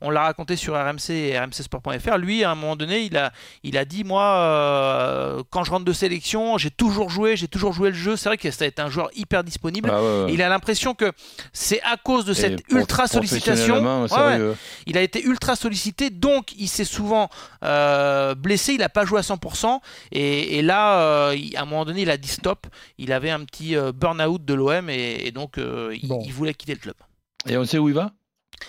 on 0.00 0.10
l'a 0.10 0.22
raconté 0.22 0.56
sur 0.56 0.74
RMC 0.74 1.10
et 1.10 1.38
rmcsport.fr. 1.38 2.16
Lui, 2.18 2.44
à 2.44 2.50
un 2.50 2.54
moment 2.64 2.76
donné, 2.76 3.02
il 3.02 3.16
a, 3.16 3.32
il 3.62 3.78
a 3.78 3.84
dit 3.84 4.04
Moi, 4.04 4.22
euh, 4.22 5.42
quand 5.50 5.64
je 5.64 5.70
rentre 5.70 5.84
de 5.84 5.92
sélection, 5.92 6.58
j'ai 6.58 6.70
toujours 6.70 7.10
joué, 7.10 7.36
j'ai 7.36 7.48
toujours 7.48 7.72
joué 7.72 7.90
le 7.90 7.94
jeu. 7.96 8.16
C'est 8.16 8.28
vrai 8.28 8.36
que 8.38 8.50
ça 8.50 8.64
a 8.64 8.68
été 8.68 8.82
un 8.82 8.90
joueur 8.90 9.08
hyper 9.14 9.44
disponible. 9.44 9.90
Ah 9.92 10.02
ouais, 10.02 10.24
ouais. 10.24 10.30
Et 10.30 10.34
il 10.34 10.42
a 10.42 10.48
l'impression 10.48 10.94
que 10.94 11.12
c'est 11.52 11.80
à 11.82 11.96
cause 11.96 12.24
de 12.24 12.32
Et 12.32 12.34
cette 12.34 12.60
ultra 12.70 13.04
sollicitation. 13.28 13.74
Ouais, 14.16 14.38
ouais. 14.38 14.38
Il 14.86 14.98
a 14.98 15.02
été 15.02 15.22
ultra 15.22 15.56
sollicité, 15.56 16.10
donc 16.10 16.52
il 16.58 16.68
s'est 16.68 16.84
souvent 16.84 17.28
euh, 17.62 18.34
blessé. 18.34 18.72
Il 18.74 18.78
n'a 18.80 18.88
pas 18.88 19.04
joué 19.04 19.18
à 19.18 19.22
100%. 19.22 19.80
Et, 20.12 20.58
et 20.58 20.62
là, 20.62 21.00
euh, 21.00 21.34
il- 21.36 21.56
à 21.56 21.62
un 21.62 21.64
moment 21.64 21.84
donné, 21.84 22.02
il 22.02 22.10
a 22.10 22.16
dit 22.16 22.28
stop. 22.28 22.66
Il 22.98 23.12
avait 23.12 23.30
un 23.30 23.44
petit 23.44 23.76
euh, 23.76 23.92
burn-out 23.92 24.44
de 24.44 24.54
l'OM 24.54 24.90
et, 24.90 25.26
et 25.26 25.30
donc 25.30 25.58
euh, 25.58 25.94
il- 25.94 26.08
il 26.24 26.32
voulait 26.32 26.54
quitter 26.54 26.74
le 26.74 26.80
club. 26.80 26.94
Et 27.48 27.56
on 27.56 27.64
sait 27.64 27.78
où 27.78 27.88
il 27.88 27.94
va? 27.94 28.12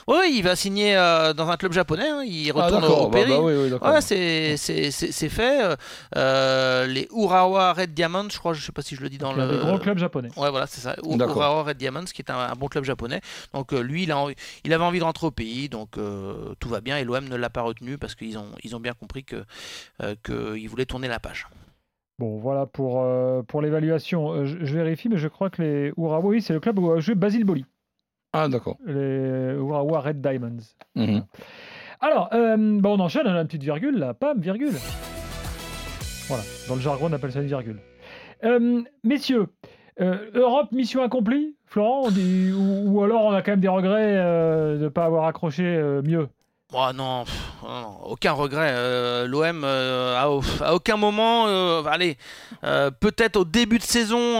Oui, 0.08 0.34
il 0.36 0.42
va 0.44 0.56
signer 0.56 0.96
euh, 0.96 1.34
dans 1.34 1.50
un 1.50 1.58
club 1.58 1.72
japonais. 1.74 2.08
hein. 2.10 2.24
Il 2.26 2.52
Ah 2.56 2.66
retourne 2.66 2.84
au, 2.84 2.88
d'accord, 2.88 3.06
au 3.08 3.10
bah, 3.10 3.20
Péri. 3.20 3.32
bah 3.32 3.40
oui, 3.42 3.54
oui. 3.56 3.72
Ouais, 3.74 4.02
c'est 4.02 5.30
fait. 5.30 5.64
Euh, 5.66 5.76
euh, 6.16 6.86
les 6.88 7.08
Urawa 7.16 7.74
Red 7.74 7.94
Diamonds, 7.94 8.30
je 8.30 8.38
crois, 8.38 8.54
je 8.54 8.64
sais 8.66 8.72
pas 8.72 8.82
si 8.82 8.96
je 8.96 9.02
le 9.02 9.10
dis 9.10 9.18
dans 9.18 9.32
a 9.32 9.46
le. 9.46 9.58
gros 9.58 9.78
clubs 9.80 9.98
japonais. 9.98 10.30
Ouais, 10.38 10.50
voilà, 10.50 10.68
c'est 10.68 10.82
ça. 10.82 10.96
Urawa 11.04 11.64
Red 11.64 11.78
Diamonds, 11.78 12.06
qui 12.06 12.22
est 12.22 12.30
un, 12.32 12.38
un 12.38 12.54
bon 12.56 12.68
club 12.68 12.84
japonais. 12.84 13.22
Donc 13.54 13.74
euh, 13.74 13.82
lui, 13.82 14.04
il, 14.04 14.12
a 14.12 14.18
envie- 14.18 14.36
il 14.64 14.74
avait 14.74 14.84
envie 14.84 15.00
de 15.00 15.04
rentrer 15.04 15.28
au 15.28 15.32
pays, 15.32 15.70
donc 15.70 15.98
euh, 15.98 16.54
tout 16.60 16.70
va 16.70 16.82
bien. 16.82 16.98
Et 16.98 17.04
l'OM 17.04 17.28
ne 17.28 17.36
l'a 17.36 17.50
pas 17.50 17.62
retenu 17.62 17.98
parce 17.98 18.16
qu'ils 18.16 18.38
ont, 18.38 18.48
ils 18.64 18.76
ont 18.76 18.80
bien 18.80 18.94
compris 18.94 19.24
que 19.24 19.44
euh, 20.04 20.16
qu'il 20.26 20.68
voulait 20.70 20.86
tourner 20.86 21.08
la 21.08 21.20
page. 21.20 21.48
Bon, 22.20 22.38
voilà 22.38 22.66
pour, 22.66 23.02
euh, 23.04 23.42
pour 23.44 23.62
l'évaluation. 23.62 24.32
Euh, 24.34 24.46
je, 24.46 24.58
je 24.62 24.74
vérifie, 24.76 25.10
mais 25.10 25.18
je 25.18 25.28
crois 25.28 25.50
que 25.50 25.62
les 25.62 25.94
Urawa, 25.98 26.26
oui, 26.30 26.42
c'est 26.42 26.54
le 26.54 26.60
club 26.62 26.80
où 26.80 26.92
a 26.92 27.00
joué 27.00 27.14
Basile 27.16 27.44
Boli. 27.44 27.66
Ah 28.38 28.50
d'accord. 28.50 28.78
Les 28.86 29.54
Urawa 29.86 30.02
Red 30.02 30.22
Diamonds. 30.22 30.76
Mhm. 30.96 31.24
Alors, 32.02 32.30
euh, 32.34 32.80
bah, 32.82 32.90
on 32.90 33.00
enchaîne, 33.00 33.24
on 33.26 33.34
a 33.36 33.40
une 33.42 33.48
petite 33.48 33.64
virgule 33.64 33.98
là, 33.98 34.14
pam, 34.14 34.40
virgule. 34.40 34.74
Voilà, 36.28 36.44
dans 36.68 36.76
le 36.76 36.82
jargon, 36.82 37.08
on 37.10 37.14
appelle 37.14 37.32
ça 37.32 37.42
une 37.42 37.48
virgule. 37.48 37.80
Euh, 38.44 38.82
messieurs, 39.04 39.48
euh, 40.02 40.30
Europe, 40.34 40.72
mission 40.72 41.04
accomplie, 41.04 41.56
Florent, 41.66 42.04
on 42.06 42.12
dit- 42.12 42.52
ou, 42.52 42.92
ou 42.92 43.04
alors 43.04 43.26
on 43.26 43.32
a 43.32 43.42
quand 43.42 43.52
même 43.52 43.60
des 43.62 43.68
regrets 43.68 44.18
euh, 44.18 44.78
de 44.78 44.84
ne 44.84 44.90
pas 44.90 45.06
avoir 45.06 45.26
accroché 45.26 45.64
euh, 45.64 46.02
mieux? 46.02 46.28
Oh 46.74 46.88
non, 46.96 47.24
pff, 47.24 47.54
aucun 48.04 48.32
regret. 48.34 48.70
Euh, 48.72 49.28
L'OM, 49.28 49.64
euh, 49.64 50.16
à, 50.20 50.30
au- 50.30 50.44
à 50.62 50.74
aucun 50.76 50.98
moment, 50.98 51.46
euh, 51.48 51.84
allez, 51.86 52.18
peut-être 53.00 53.38
au 53.38 53.46
début 53.46 53.78
de 53.78 53.84
saison, 53.84 54.40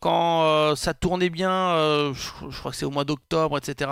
quand 0.00 0.74
ça 0.76 0.94
tournait 0.94 1.30
bien, 1.30 2.12
je, 2.12 2.58
crois 2.58 2.70
que 2.70 2.76
c'est 2.76 2.84
au 2.84 2.90
mois 2.90 3.04
d'octobre, 3.04 3.58
etc. 3.58 3.90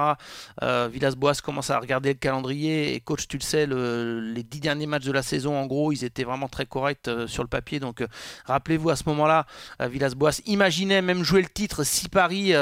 Villas-Boas 0.62 1.34
commence 1.42 1.70
à 1.70 1.78
regarder 1.78 2.10
le 2.10 2.18
calendrier 2.18 2.94
et 2.94 3.00
coach, 3.00 3.26
tu 3.28 3.36
le 3.38 3.42
sais, 3.42 3.66
le- 3.66 4.20
les 4.20 4.42
dix 4.42 4.60
derniers 4.60 4.86
matchs 4.86 5.04
de 5.04 5.12
la 5.12 5.22
saison, 5.22 5.58
en 5.58 5.66
gros, 5.66 5.92
ils 5.92 6.04
étaient 6.04 6.24
vraiment 6.24 6.48
très 6.48 6.66
corrects 6.66 7.10
sur 7.26 7.42
le 7.42 7.48
papier. 7.48 7.80
Donc, 7.80 8.04
rappelez-vous, 8.46 8.90
à 8.90 8.96
ce 8.96 9.04
moment-là, 9.06 9.46
Villas-Boas 9.80 10.40
imaginait 10.46 11.02
même 11.02 11.22
jouer 11.22 11.42
le 11.42 11.48
titre 11.48 11.84
si 11.84 12.08
Paris 12.08 12.52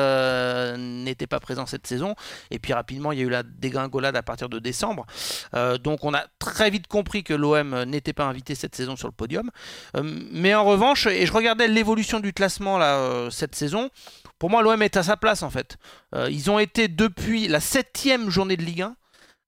n'était 0.79 1.27
pas 1.27 1.41
présent 1.41 1.67
cette 1.67 1.87
saison. 1.87 2.15
Et 2.51 2.59
puis 2.59 2.73
rapidement, 2.73 3.13
il 3.13 3.19
y 3.19 3.23
a 3.23 3.25
eu 3.25 3.31
la 3.31 3.43
dégringolade 3.43 4.17
à 4.17 4.23
partir 4.23 4.49
de 4.49 4.59
décembre. 4.59 5.07
Euh, 5.55 5.79
donc 5.79 6.05
on 6.05 6.15
a 6.15 6.25
très 6.39 6.71
vite 6.71 6.87
compris 6.87 7.23
que 7.23 7.35
l'OM 7.35 7.85
n'était 7.85 8.13
pas 8.13 8.25
invité 8.25 8.55
cette 8.55 8.75
saison 8.75 8.97
sur 8.97 9.09
le 9.09 9.13
podium. 9.13 9.51
Euh, 9.97 10.03
mais 10.33 10.55
en 10.55 10.65
revanche, 10.65 11.07
et 11.07 11.27
je 11.27 11.33
regardais 11.33 11.69
l'évolution 11.69 12.21
du 12.21 12.33
classement 12.33 12.79
là, 12.79 12.97
euh, 12.97 13.31
cette 13.31 13.55
saison, 13.55 13.91
pour 14.39 14.51
moi 14.51 14.63
l'OM 14.63 14.81
est 14.83 14.97
à 14.97 15.03
sa 15.03 15.17
place 15.17 15.43
en 15.43 15.51
fait. 15.51 15.77
Ils 16.31 16.49
ont 16.49 16.61
été 16.61 16.87
depuis 16.87 17.49
la 17.49 17.59
septième 17.59 18.31
journée 18.31 18.57
de 18.57 18.63
Ligue 18.63 18.83
1. 18.83 18.95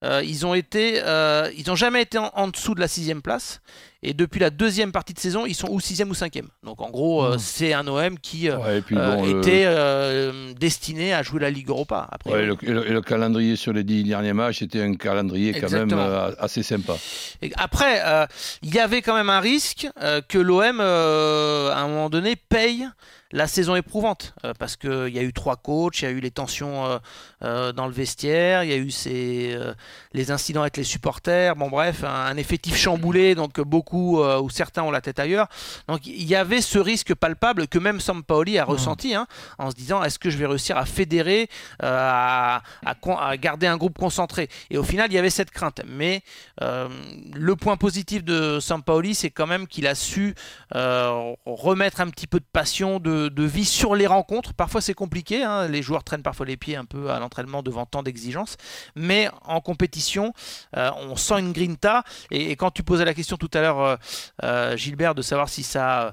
Euh, 0.05 0.23
ils 0.25 0.45
ont 0.45 0.53
été, 0.55 1.01
euh, 1.03 1.51
ils 1.57 1.67
n'ont 1.69 1.75
jamais 1.75 2.03
été 2.03 2.19
en, 2.19 2.49
dessous 2.49 2.75
de 2.75 2.81
la 2.81 2.89
sixième 2.89 3.23
place. 3.23 3.61
Et 4.03 4.13
depuis 4.13 4.39
la 4.39 4.51
deuxième 4.51 4.93
partie 4.93 5.15
de 5.15 5.19
saison, 5.19 5.47
ils 5.47 5.55
sont 5.55 5.69
ou 5.71 5.81
sixième 5.81 6.11
ou 6.11 6.15
cinquième. 6.15 6.49
Donc 6.63 6.81
en 6.83 6.91
gros, 6.91 7.25
euh, 7.25 7.35
Mmh. 7.37 7.39
c'est 7.39 7.73
un 7.73 7.87
OM 7.89 8.19
qui 8.19 8.49
euh, 8.51 8.59
Ouais, 8.59 8.83
euh, 8.93 9.17
bon, 9.17 9.25
le- 9.25 9.41
était 9.41 9.65
euh, 9.65 10.53
destiné 10.55 11.13
à 11.15 11.23
jouer 11.23 11.41
la 11.41 11.51
Ligue 11.51 11.71
Europa. 11.71 12.07
Après, 12.13 12.31
Ouais, 12.31 12.43
et 12.45 12.47
le, 12.47 12.57
et 12.63 12.71
le- 12.73 12.87
et 12.89 12.93
le 12.93 13.01
calendrier 13.01 13.57
sur 13.57 13.73
les 13.73 13.83
dix 13.85 14.05
derniers 14.05 14.35
matchs 14.35 14.63
était 14.63 14.83
un 14.83 14.95
calendrier 14.95 15.53
quand 15.53 15.61
Exactement. 15.67 16.05
même 16.05 16.13
euh, 16.13 16.31
assez 16.39 16.63
sympa. 16.63 16.95
Et 17.43 17.51
après, 17.57 18.03
euh, 18.05 18.27
il 18.63 18.73
y 18.75 18.79
avait 18.79 19.03
quand 19.03 19.15
même 19.17 19.31
un 19.31 19.41
risque 19.41 19.89
euh, 20.03 20.21
que 20.29 20.39
l'OM, 20.39 20.79
euh, 20.79 21.73
à 21.73 21.79
un 21.81 21.89
moment 21.89 22.11
donné, 22.11 22.37
paye 22.37 22.87
la 23.33 23.47
saison 23.47 23.75
éprouvante. 23.77 24.35
Euh, 24.45 24.53
parce 24.59 24.77
qu'il 24.77 25.09
y 25.09 25.19
a 25.19 25.23
eu 25.23 25.33
trois 25.33 25.57
coachs, 25.57 26.01
il 26.01 26.05
y 26.05 26.09
a 26.09 26.11
eu 26.11 26.21
les 26.21 26.31
tensions 26.31 26.87
euh, 26.87 26.99
euh, 27.43 27.73
dans 27.73 27.87
le 27.87 27.93
vestiaire, 27.93 28.65
il 28.65 28.71
y 28.71 28.73
a 28.73 28.77
eu 28.77 28.91
ces, 28.91 29.55
euh, 29.55 29.75
les 30.13 30.31
incidents 30.31 30.63
avec 30.63 30.77
les 30.77 30.85
supporters. 30.85 31.57
Bon, 31.57 31.69
bref, 31.69 32.05
un, 32.05 32.09
un 32.09 32.37
effectif 32.37 32.77
chamboulé, 32.77 33.35
donc 33.35 33.61
beaucoup 33.61 34.23
ou 34.23 34.51
certains 34.51 34.83
ont 34.83 34.91
la 34.91 35.01
tête 35.01 35.19
ailleurs. 35.19 35.49
Donc 35.89 36.07
il 36.07 36.25
y 36.25 36.35
avait 36.35 36.61
ce 36.61 36.79
risque 36.79 37.15
palpable 37.15 37.69
que 37.69 37.79
même 37.79 38.01
Sampaoli 38.01 38.59
a 38.59 38.65
ressenti 38.65 39.15
hein, 39.15 39.27
en 39.59 39.71
se 39.71 39.77
disant 39.77 40.03
est-ce 40.03 40.19
que 40.19 40.31
je 40.31 40.37
vais 40.37 40.47
réussir 40.47 40.77
à 40.77 40.87
fédérer, 40.87 41.49
à, 41.81 42.63
à 42.85 43.37
garder 43.37 43.67
un 43.67 43.77
groupe 43.77 43.99
concentré? 43.99 44.49
Et 44.71 44.79
au 44.79 44.85
final, 44.85 45.11
il 45.11 45.15
y 45.15 45.19
avait 45.19 45.31
cette 45.31 45.51
crainte. 45.51 45.81
Mais 45.87 46.23
le 46.61 47.57
point 47.57 47.77
positif 47.77 48.25
de 48.25 48.61
Sampaoli, 48.61 49.15
c'est 49.15 49.31
quand 49.31 49.47
même 49.47 49.67
qu'il 49.67 49.87
a 49.87 49.95
su 49.95 50.35
remettre 50.73 52.01
un 52.01 52.09
petit 52.11 52.27
peu 52.27 52.41
de 52.41 52.47
passion, 52.53 52.99
de, 53.01 53.16
de 53.17 53.43
vie 53.45 53.65
sur 53.65 53.95
les 53.95 54.07
rencontres. 54.07 54.55
Parfois, 54.55 54.81
c'est 54.81 54.95
compliqué. 54.95 55.43
hein. 55.43 55.69
Les 55.69 55.83
joueurs 55.83 56.05
traînent 56.05 56.23
parfois 56.23 56.47
les 56.47 56.57
pieds 56.57 56.77
un 56.77 56.85
peu 56.85 57.11
à 57.11 57.19
l'entraînement 57.19 57.63
devant 57.63 57.87
tant 57.87 58.03
d'exigences. 58.03 58.57
Mais 58.95 59.29
en 59.45 59.61
compétition, 59.61 60.33
euh, 60.77 60.91
on 61.09 61.17
sent 61.17 61.41
une 61.41 61.53
grinta. 61.53 62.05
Et, 62.31 62.57
quand 62.57 62.71
tu 62.71 62.83
posais 62.83 63.05
la 63.05 63.15
question 63.15 63.37
tout 63.37 63.51
à 63.55 63.61
l'heure, 63.61 63.81
euh, 63.81 63.97
euh, 64.45 64.77
Gilbert, 64.77 65.15
de 65.15 65.23
savoir 65.23 65.49
si 65.49 65.63
ça 65.63 66.13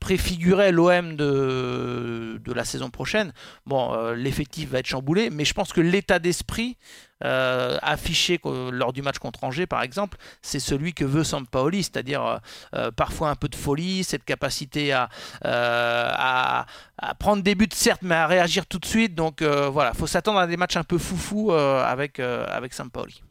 préfigurait 0.00 0.72
l'OM 0.72 1.16
de, 1.16 2.40
de 2.44 2.52
la 2.52 2.64
saison 2.64 2.90
prochaine, 2.90 3.32
bon, 3.66 4.12
l'effectif 4.12 4.70
va 4.70 4.78
être 4.80 4.86
chamboulé. 4.86 5.30
Mais 5.30 5.44
je 5.44 5.54
pense 5.54 5.72
que 5.72 5.80
l'état 5.80 6.18
d'esprit 6.18 6.76
euh, 7.22 7.78
affiché 7.80 8.40
lors 8.44 8.92
du 8.92 9.02
match 9.02 9.18
contre 9.18 9.44
Angers, 9.44 9.66
par 9.66 9.82
exemple, 9.82 10.18
c'est 10.42 10.58
celui 10.58 10.94
que 10.94 11.04
veut 11.04 11.24
Sampaoli, 11.24 11.82
c'est-à-dire 11.82 12.24
euh, 12.24 12.38
euh, 12.74 12.90
parfois 12.90 13.30
un 13.30 13.36
peu 13.36 13.48
de 13.48 13.54
folie, 13.54 14.04
cette 14.04 14.24
capacité 14.24 14.92
à, 14.92 16.66
prendre 17.18 17.42
des 17.42 17.54
buts, 17.54 17.68
certes, 17.72 18.02
mais 18.02 18.14
à 18.14 18.26
réagir 18.26 18.66
tout 18.66 18.78
de 18.78 18.86
suite. 18.86 19.14
Donc 19.14 19.42
voilà, 19.42 19.94
faut 19.94 20.06
s'attendre 20.06 20.38
à 20.38 20.46
des 20.46 20.56
matchs 20.56 20.76
un 20.76 20.84
peu 20.84 20.98
foufou 20.98 21.52
avec, 21.52 22.18
avec 22.20 22.72
Sampaoli. 22.74 23.22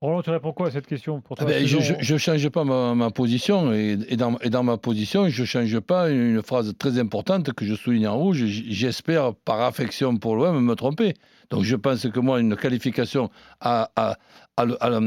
Roland, 0.00 0.22
tu 0.22 0.30
réponds 0.30 0.52
quoi 0.52 0.68
à 0.68 0.70
cette 0.70 0.86
question 0.86 1.20
pour 1.20 1.34
Ah 1.40 1.44
toi 1.44 1.52
ben, 1.52 1.66
saison- 1.66 1.96
je 1.98 2.12
ne 2.14 2.18
change 2.18 2.48
pas 2.50 2.62
ma, 2.62 2.94
ma 2.94 3.10
position 3.10 3.72
et, 3.72 3.98
et 4.08 4.16
dans, 4.16 4.38
et 4.38 4.48
dans 4.48 4.62
ma 4.62 4.76
position, 4.76 5.28
je 5.28 5.40
ne 5.42 5.46
change 5.46 5.80
pas 5.80 6.08
une 6.10 6.40
phrase 6.42 6.72
très 6.78 6.98
importante 7.00 7.52
que 7.52 7.64
je 7.64 7.74
souligne 7.74 8.06
en 8.06 8.16
rouge. 8.16 8.44
J'espère, 8.46 9.34
par 9.34 9.60
affection 9.62 10.16
pour 10.16 10.36
l'OM, 10.36 10.64
me 10.64 10.74
tromper. 10.76 11.14
Donc 11.50 11.64
je 11.64 11.74
pense 11.74 12.08
que 12.08 12.20
moi, 12.20 12.38
une 12.40 12.54
qualification 12.54 13.28
à, 13.60 13.90
à, 13.96 14.18
à, 14.56 14.64
le- 14.66 14.80
à 14.84 14.88
la, 14.88 15.00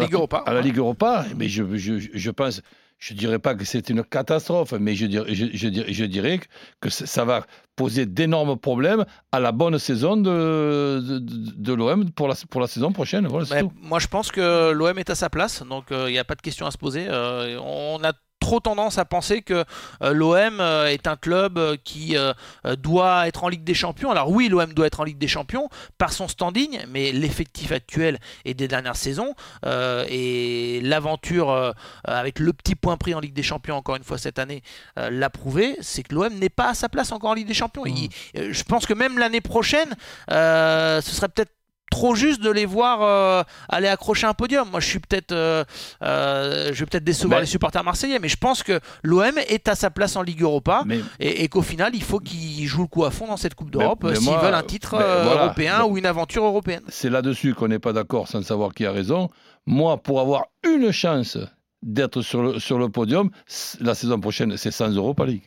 Ligue 0.00 0.14
Europa. 0.14 0.38
à 0.46 0.52
la 0.54 0.62
Ligue 0.62 0.78
Europa, 0.78 1.26
mais 1.36 1.48
je, 1.48 1.76
je, 1.76 1.94
je 2.12 2.30
pense, 2.30 2.62
je 2.98 3.14
dirais 3.14 3.38
pas 3.38 3.54
que 3.54 3.64
c'est 3.64 3.88
une 3.90 4.02
catastrophe, 4.02 4.72
mais 4.78 4.94
je 4.94 5.06
dirais, 5.06 5.32
je, 5.34 5.46
je 5.52 5.68
dirais, 5.68 5.92
je 5.92 6.04
dirais 6.04 6.40
que 6.80 6.90
ça 6.90 7.24
va 7.24 7.44
poser 7.76 8.06
d'énormes 8.06 8.56
problèmes 8.58 9.04
à 9.30 9.38
la 9.38 9.52
bonne 9.52 9.78
saison 9.78 10.16
de, 10.16 11.00
de, 11.00 11.18
de- 11.20 11.52
de 11.56 11.72
l'OM 11.72 12.10
pour 12.10 12.26
la, 12.28 12.34
pour 12.50 12.60
la 12.60 12.66
saison 12.66 12.90
prochaine. 12.92 13.26
Voilà, 13.28 13.60
tout. 13.60 13.72
moi, 13.80 13.98
je 14.00 14.08
pense 14.08 14.32
que 14.32 14.72
l'OM 14.72 14.98
est 14.98 15.10
à 15.10 15.14
sa 15.14 15.30
place, 15.30 15.62
donc 15.62 15.86
il 15.90 16.06
n'y 16.12 16.18
a 16.18 16.24
pas 16.24 16.34
de 16.34 16.42
question 16.42 16.66
à 16.66 16.70
se 16.72 16.78
poser. 16.78 17.06
Euh, 17.08 17.58
on 17.60 18.00
a 18.02 18.12
trop 18.48 18.60
tendance 18.60 18.96
à 18.96 19.04
penser 19.04 19.42
que 19.42 19.64
euh, 20.02 20.12
l'OM 20.14 20.60
euh, 20.60 20.86
est 20.86 21.06
un 21.06 21.16
club 21.16 21.58
euh, 21.58 21.76
qui 21.84 22.16
doit 22.78 23.28
être 23.28 23.44
en 23.44 23.48
Ligue 23.48 23.64
des 23.64 23.74
Champions. 23.74 24.10
Alors 24.10 24.30
oui, 24.30 24.48
l'OM 24.48 24.72
doit 24.72 24.86
être 24.86 25.00
en 25.00 25.04
Ligue 25.04 25.18
des 25.18 25.28
Champions 25.28 25.68
par 25.98 26.12
son 26.12 26.28
standing, 26.28 26.80
mais 26.88 27.12
l'effectif 27.12 27.72
actuel 27.72 28.18
et 28.46 28.54
des 28.54 28.66
dernières 28.66 28.96
saisons 28.96 29.34
euh, 29.66 30.04
et 30.08 30.80
l'aventure 30.82 31.50
euh, 31.50 31.72
avec 32.04 32.38
le 32.38 32.52
petit 32.54 32.74
point 32.74 32.96
pris 32.96 33.14
en 33.14 33.20
Ligue 33.20 33.34
des 33.34 33.42
Champions 33.42 33.76
encore 33.76 33.96
une 33.96 34.04
fois 34.04 34.16
cette 34.16 34.38
année 34.38 34.62
euh, 34.98 35.10
l'a 35.10 35.28
prouvé, 35.28 35.76
c'est 35.82 36.02
que 36.02 36.14
l'OM 36.14 36.32
n'est 36.38 36.48
pas 36.48 36.70
à 36.70 36.74
sa 36.74 36.88
place 36.88 37.12
encore 37.12 37.30
en 37.30 37.34
Ligue 37.34 37.48
des 37.48 37.54
Champions. 37.54 37.84
Il- 37.84 38.08
euh, 38.36 38.48
je 38.52 38.62
pense 38.64 38.86
que 38.86 38.94
même 38.94 39.18
l'année 39.18 39.42
prochaine, 39.42 39.90
ce 40.28 41.00
serait 41.16 41.28
peut-être 41.28 41.52
trop 41.98 42.14
juste 42.14 42.40
de 42.42 42.50
les 42.50 42.66
voir 42.66 43.02
euh, 43.02 43.42
aller 43.68 43.88
accrocher 43.88 44.26
un 44.26 44.34
podium. 44.34 44.68
Moi, 44.70 44.80
je 44.80 44.86
suis 44.86 44.98
peut-être, 45.00 45.32
euh, 45.32 45.64
euh, 46.02 46.70
je 46.72 46.78
vais 46.80 46.86
peut-être 46.86 47.04
décevoir 47.04 47.38
Mais- 47.40 47.44
les 47.46 47.50
supporters 47.50 47.82
marseillais, 47.84 48.18
mais 48.20 48.28
je 48.28 48.36
pense 48.36 48.62
que 48.62 48.80
l'OM 49.02 49.36
est 49.48 49.68
à 49.68 49.74
sa 49.74 49.90
place 49.90 50.16
en 50.16 50.22
Ligue 50.22 50.42
Europa 50.42 50.82
Mais 50.86 51.00
et, 51.20 51.44
et 51.44 51.48
qu'au 51.48 51.62
final, 51.62 51.90
il 51.94 52.02
faut 52.02 52.20
qu'ils 52.20 52.66
jouent 52.66 52.82
le 52.82 52.88
coup 52.88 53.04
à 53.04 53.10
fond 53.10 53.26
dans 53.26 53.36
cette 53.36 53.54
Coupe 53.54 53.70
d'Europe 53.70 54.06
s'ils 54.14 54.30
veulent 54.36 54.54
un 54.54 54.62
titre 54.62 54.90
voilà. 54.90 55.44
européen 55.44 55.84
ou 55.84 55.98
une 55.98 56.06
aventure 56.06 56.44
européenne. 56.44 56.82
c'est 56.88 57.10
là-dessus 57.10 57.54
qu'on 57.54 57.68
n'est 57.68 57.78
pas 57.80 57.92
d'accord 57.92 58.28
sans 58.28 58.42
savoir 58.42 58.72
qui 58.74 58.86
a 58.86 58.92
raison. 58.92 59.28
Moi, 59.66 59.96
pour 59.96 60.20
avoir 60.20 60.44
une 60.64 60.92
chance 60.92 61.36
d'être 61.82 62.22
sur 62.22 62.42
le, 62.42 62.58
sur 62.58 62.78
le 62.78 62.88
podium, 62.88 63.30
la 63.80 63.94
saison 63.94 64.18
prochaine, 64.20 64.56
c'est 64.56 64.70
sans 64.70 64.88
Europa 64.90 65.24
League. 65.26 65.44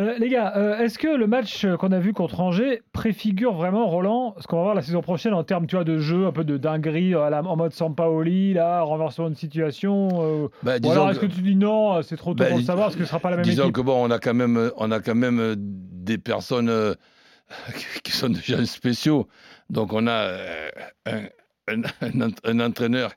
Euh, 0.00 0.18
les 0.18 0.28
gars, 0.28 0.54
euh, 0.56 0.78
est-ce 0.80 0.98
que 0.98 1.06
le 1.06 1.28
match 1.28 1.64
euh, 1.64 1.76
qu'on 1.76 1.92
a 1.92 2.00
vu 2.00 2.12
contre 2.12 2.40
Angers 2.40 2.82
préfigure 2.92 3.54
vraiment, 3.54 3.86
Roland, 3.86 4.34
ce 4.40 4.46
qu'on 4.48 4.56
va 4.56 4.62
voir 4.62 4.74
la 4.74 4.82
saison 4.82 5.02
prochaine 5.02 5.32
en 5.34 5.44
termes 5.44 5.68
tu 5.68 5.76
vois, 5.76 5.84
de 5.84 5.98
jeu, 5.98 6.26
un 6.26 6.32
peu 6.32 6.42
de 6.42 6.56
dinguerie 6.56 7.14
à 7.14 7.30
la- 7.30 7.44
en 7.44 7.56
mode 7.56 7.72
Sampaoli, 7.72 8.54
là, 8.54 8.82
renversement 8.82 9.30
de 9.30 9.36
situation 9.36 10.08
euh, 10.14 10.48
Bah, 10.64 10.76
Ou 10.76 10.80
disons 10.80 10.92
alors 10.92 11.10
est-ce 11.10 11.20
que 11.20 11.26
tu 11.26 11.42
dis 11.42 11.54
non, 11.54 12.02
c'est 12.02 12.16
trop 12.16 12.32
tôt 12.34 12.42
Ben, 12.42 12.48
pour 12.48 12.58
le 12.58 12.64
savoir, 12.64 12.86
parce 12.86 12.96
que 12.96 13.02
ce 13.04 13.08
sera 13.08 13.20
pas 13.20 13.30
la 13.30 13.36
même 13.36 13.44
Disons 13.44 13.62
équipe 13.64 13.74
que 13.76 13.80
bon, 13.82 14.04
on 14.04 14.10
a 14.10 14.18
quand 14.18 14.34
même, 14.34 14.72
on 14.78 14.90
a 14.90 14.98
quand 14.98 15.14
même 15.14 15.54
des 15.56 16.18
personnes 16.18 16.72
qui 18.02 18.10
sont 18.10 18.30
des 18.30 18.40
gens 18.40 18.64
spéciaux. 18.66 19.28
Donc 19.70 19.92
on 19.92 20.08
a 20.08 20.36
un, 21.06 21.22
un- 21.68 21.82
un 22.02 22.20
ent- 22.20 22.34
un 22.44 22.60
entraîneur 22.60 23.12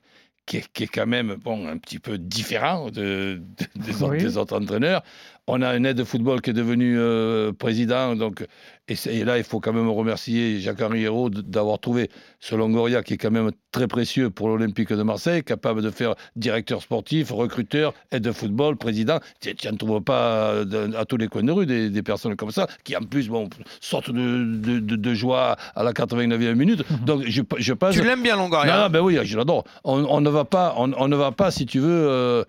qui 0.46 0.58
est, 0.58 0.72
qui 0.72 0.84
est 0.84 0.86
quand 0.86 1.06
même 1.06 1.34
bon, 1.44 1.66
un 1.68 1.76
petit 1.76 1.98
peu 1.98 2.16
différent 2.18 2.86
de- 2.86 3.40
de- 3.42 3.82
des, 3.82 4.02
autres, 4.02 4.14
des 4.16 4.36
autres 4.38 4.56
entraîneurs. 4.56 5.02
On 5.48 5.62
a 5.62 5.68
un 5.70 5.82
aide 5.84 5.96
de 5.96 6.04
football 6.04 6.40
qui 6.42 6.50
est 6.50 6.54
devenu 6.54 6.96
euh, 6.98 7.52
président. 7.52 8.14
Donc, 8.14 8.46
et, 8.88 9.24
là, 9.24 9.36
il 9.38 9.44
faut 9.44 9.60
quand 9.60 9.72
même 9.72 9.88
remercier 9.88 10.60
Jacques-Henri 10.60 11.02
Hérault 11.04 11.28
d'avoir 11.30 11.78
trouvé 11.78 12.10
ce 12.40 12.54
Longoria 12.54 13.02
qui 13.02 13.14
est 13.14 13.16
quand 13.18 13.30
même 13.30 13.50
très 13.72 13.86
précieux 13.86 14.30
pour 14.30 14.48
l'Olympique 14.48 14.92
de 14.92 15.02
Marseille, 15.02 15.42
capable 15.42 15.82
de 15.82 15.90
faire 15.90 16.14
directeur 16.36 16.80
sportif, 16.82 17.30
recruteur, 17.30 17.92
aide 18.12 18.22
de 18.22 18.32
football, 18.32 18.76
président. 18.76 19.18
Tu 19.40 19.54
n'en 19.70 19.76
trouves 19.76 20.00
pas 20.02 20.60
à 20.96 21.04
tous 21.06 21.16
les 21.18 21.28
coins 21.28 21.42
de 21.42 21.52
rue 21.52 21.66
des, 21.66 21.90
des 21.90 22.02
personnes 22.02 22.36
comme 22.36 22.50
ça, 22.50 22.66
qui 22.84 22.96
en 22.96 23.02
plus 23.02 23.28
bon, 23.28 23.48
sortent 23.80 24.10
de, 24.10 24.44
de, 24.54 24.78
de- 24.78 24.96
de 24.96 25.14
joie 25.14 25.56
à 25.74 25.82
la 25.82 25.92
89e 25.92 26.54
minute. 26.54 26.82
Donc 27.04 27.24
je, 27.26 27.42
je 27.58 27.72
pense... 27.74 27.94
Tu 27.94 28.02
l'aimes 28.04 28.22
bien, 28.22 28.36
Longoria 28.36 28.74
Non, 28.76 28.82
non, 28.84 28.90
ben 28.90 29.00
oui, 29.00 29.18
je 29.22 29.36
l'adore. 29.36 29.64
On, 29.84 30.04
on 30.04 30.20
ne 30.20 30.30
va 30.30 30.44
pas, 30.44 30.74
on, 30.78 30.92
on 30.96 31.08
ne 31.08 31.16
va 31.16 31.32
pas, 31.32 31.50
si 31.50 31.66
tu 31.66 31.78
veux, 31.78 31.88
euh, 32.08 32.44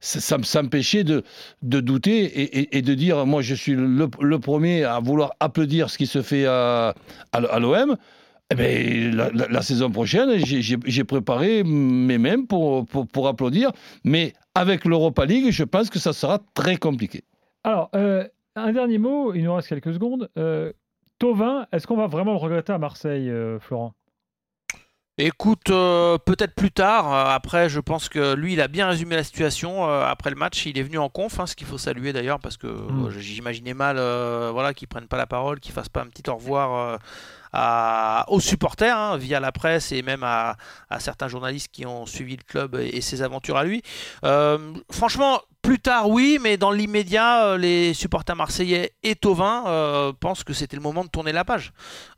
s'empêcher 0.00 1.04
de, 1.04 1.22
de 1.62 1.80
douter 1.90 2.76
et, 2.76 2.82
de 2.82 2.94
dire, 2.94 3.26
moi, 3.26 3.42
je 3.42 3.54
suis 3.54 3.74
le, 3.74 4.38
premier 4.38 4.84
à 4.84 5.00
vouloir 5.00 5.34
applaudir 5.40 5.90
ce 5.90 5.98
qui 5.98 6.06
se 6.06 6.22
fait 6.22 6.46
à, 6.46 6.94
à, 7.32 7.58
l'OM. 7.58 7.96
Eh 8.52 8.54
ben, 8.56 9.14
la, 9.14 9.62
saison 9.62 9.90
prochaine, 9.90 10.44
j'ai- 10.44 11.04
préparé 11.04 11.62
mes 11.64 12.18
mêmes 12.18 12.46
pour, 12.46 12.86
pour, 12.86 13.06
pour 13.06 13.28
applaudir, 13.28 13.70
mais 14.04 14.32
avec 14.54 14.84
l'Europa 14.84 15.24
League, 15.24 15.50
je 15.50 15.64
pense 15.64 15.90
que 15.90 15.98
ça 15.98 16.12
sera 16.12 16.40
très 16.54 16.76
compliqué. 16.76 17.22
Alors, 17.62 17.90
euh, 17.94 18.26
un 18.56 18.72
dernier 18.72 18.98
mot, 18.98 19.34
il 19.34 19.44
nous 19.44 19.54
reste 19.54 19.68
quelques 19.68 19.92
secondes. 19.94 20.28
Euh, 20.36 20.72
Tovin, 21.18 21.66
est-ce 21.72 21.86
qu'on 21.86 21.96
va 21.96 22.06
vraiment 22.06 22.32
le 22.32 22.38
regretter 22.38 22.72
à 22.72 22.78
Marseille, 22.78 23.30
euh, 23.30 23.58
Florent? 23.60 23.94
Écoute, 25.22 25.68
euh, 25.70 26.16
peut-être 26.18 26.54
plus 26.54 26.70
tard. 26.70 27.12
Euh, 27.12 27.34
Après, 27.34 27.68
je 27.68 27.78
pense 27.80 28.08
que 28.08 28.34
lui, 28.34 28.54
il 28.54 28.60
a 28.60 28.68
bien 28.68 28.88
résumé 28.88 29.16
la 29.16 29.24
situation. 29.24 29.86
Euh, 29.88 30.04
après 30.06 30.30
le 30.30 30.36
match, 30.36 30.64
il 30.66 30.78
est 30.78 30.82
venu 30.82 30.96
en 30.98 31.08
conf, 31.10 31.38
hein, 31.40 31.46
ce 31.46 31.54
qu'il 31.54 31.66
faut 31.66 31.78
saluer 31.78 32.12
d'ailleurs, 32.12 32.40
parce 32.40 32.56
que 32.56 32.66
Mm. 32.66 33.06
euh, 33.06 33.10
j'imaginais 33.18 33.74
mal 33.74 33.96
voilà, 34.52 34.72
qu'il 34.74 34.88
prenne 34.88 35.06
pas 35.06 35.18
la 35.18 35.26
parole, 35.26 35.60
qu'il 35.60 35.72
fasse 35.72 35.88
pas 35.90 36.00
un 36.02 36.06
petit 36.06 36.28
au 36.30 36.34
revoir 36.36 36.98
à- 37.52 38.24
aux 38.28 38.40
supporters, 38.40 38.96
hein, 38.96 39.16
via 39.16 39.40
la 39.40 39.52
presse 39.52 39.92
et 39.92 40.02
même 40.02 40.22
à, 40.22 40.56
à 40.88 41.00
certains 41.00 41.28
journalistes 41.28 41.68
qui 41.72 41.86
ont 41.86 42.06
suivi 42.06 42.36
le 42.36 42.42
club 42.42 42.76
et, 42.76 42.88
et 42.96 43.00
ses 43.00 43.22
aventures 43.22 43.56
à 43.56 43.64
lui. 43.64 43.82
Euh, 44.24 44.72
franchement, 44.90 45.40
plus 45.62 45.78
tard, 45.78 46.08
oui, 46.08 46.38
mais 46.40 46.56
dans 46.56 46.70
l'immédiat, 46.70 47.44
euh, 47.44 47.58
les 47.58 47.92
supporters 47.92 48.34
marseillais 48.34 48.92
et 49.02 49.14
Tovin 49.14 49.64
euh, 49.66 50.12
pensent 50.18 50.42
que 50.42 50.54
c'était 50.54 50.76
le 50.76 50.82
moment 50.82 51.04
de 51.04 51.10
tourner 51.10 51.32
la 51.32 51.44
page. 51.44 51.72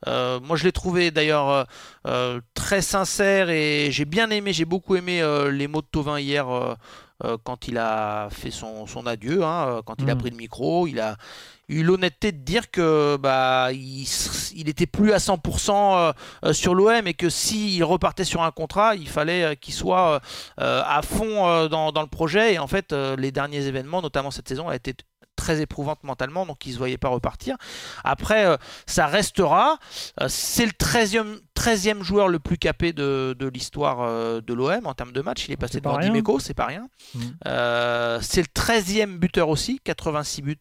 Euh, 0.07 0.39
moi, 0.41 0.55
je 0.55 0.63
l'ai 0.63 0.71
trouvé 0.71 1.11
d'ailleurs 1.11 1.65
euh, 2.07 2.39
très 2.53 2.81
sincère 2.81 3.49
et 3.49 3.89
j'ai 3.91 4.05
bien 4.05 4.29
aimé, 4.29 4.53
j'ai 4.53 4.63
beaucoup 4.65 4.95
aimé 4.95 5.21
les 5.51 5.67
mots 5.67 5.81
de 5.81 5.87
Tovin 5.91 6.19
hier 6.19 6.45
quand 7.43 7.67
il 7.69 7.77
a 7.77 8.27
fait 8.31 8.51
son, 8.51 8.85
son 8.85 9.05
adieu, 9.07 9.43
hein, 9.43 9.81
quand 9.85 9.95
il 10.01 10.09
a 10.09 10.15
Mm. 10.15 10.17
pris 10.17 10.29
le 10.29 10.35
micro. 10.37 10.87
Il 10.87 10.99
a, 10.99 11.15
eu 11.73 11.83
l'honnêteté 11.83 12.31
de 12.31 12.37
dire 12.37 12.71
que 12.71 13.17
bah 13.17 13.69
il, 13.71 14.05
il 14.55 14.69
était 14.69 14.85
plus 14.85 15.13
à 15.13 15.17
100% 15.17 16.13
sur 16.53 16.75
l'OM 16.75 17.07
et 17.07 17.13
que 17.13 17.29
s'il 17.29 17.83
repartait 17.83 18.23
sur 18.23 18.43
un 18.43 18.51
contrat, 18.51 18.95
il 18.95 19.07
fallait 19.07 19.55
qu'il 19.57 19.73
soit 19.73 20.21
à 20.57 21.01
fond 21.03 21.67
dans, 21.67 21.91
dans, 21.91 22.01
le 22.01 22.07
projet. 22.07 22.53
Et 22.53 22.59
en 22.59 22.67
fait, 22.67 22.93
les 22.93 23.31
derniers 23.31 23.65
événements, 23.65 24.01
notamment 24.01 24.31
cette 24.31 24.47
saison, 24.47 24.69
a 24.69 24.75
été 24.75 24.93
très 25.35 25.61
éprouvante 25.61 26.03
mentalement, 26.03 26.45
donc 26.45 26.65
il 26.65 26.69
ne 26.69 26.73
se 26.73 26.77
voyait 26.77 26.97
pas 26.97 27.09
repartir. 27.09 27.57
Après, 28.03 28.45
euh, 28.45 28.57
ça 28.85 29.07
restera. 29.07 29.77
Euh, 30.21 30.27
c'est 30.29 30.65
le 30.65 30.71
13e, 30.71 31.39
13e, 31.55 32.01
joueur 32.01 32.27
le 32.27 32.39
plus 32.39 32.57
capé 32.57 32.93
de, 32.93 33.35
l'histoire 33.53 34.01
euh, 34.01 34.41
de 34.41 34.53
l'OM 34.53 34.85
en 34.85 34.93
termes 34.93 35.11
de 35.11 35.21
match. 35.21 35.45
Il 35.47 35.51
est 35.51 35.57
passé 35.57 35.81
devant 35.81 35.97
Dimeco, 35.99 36.39
c'est 36.39 36.53
pas 36.53 36.65
rien. 36.65 36.87
Mmh. 37.15 37.19
c'est 38.21 38.41
le 38.41 38.47
13e 38.53 39.17
buteur 39.17 39.49
aussi, 39.49 39.79
86 39.83 40.41
buts 40.41 40.57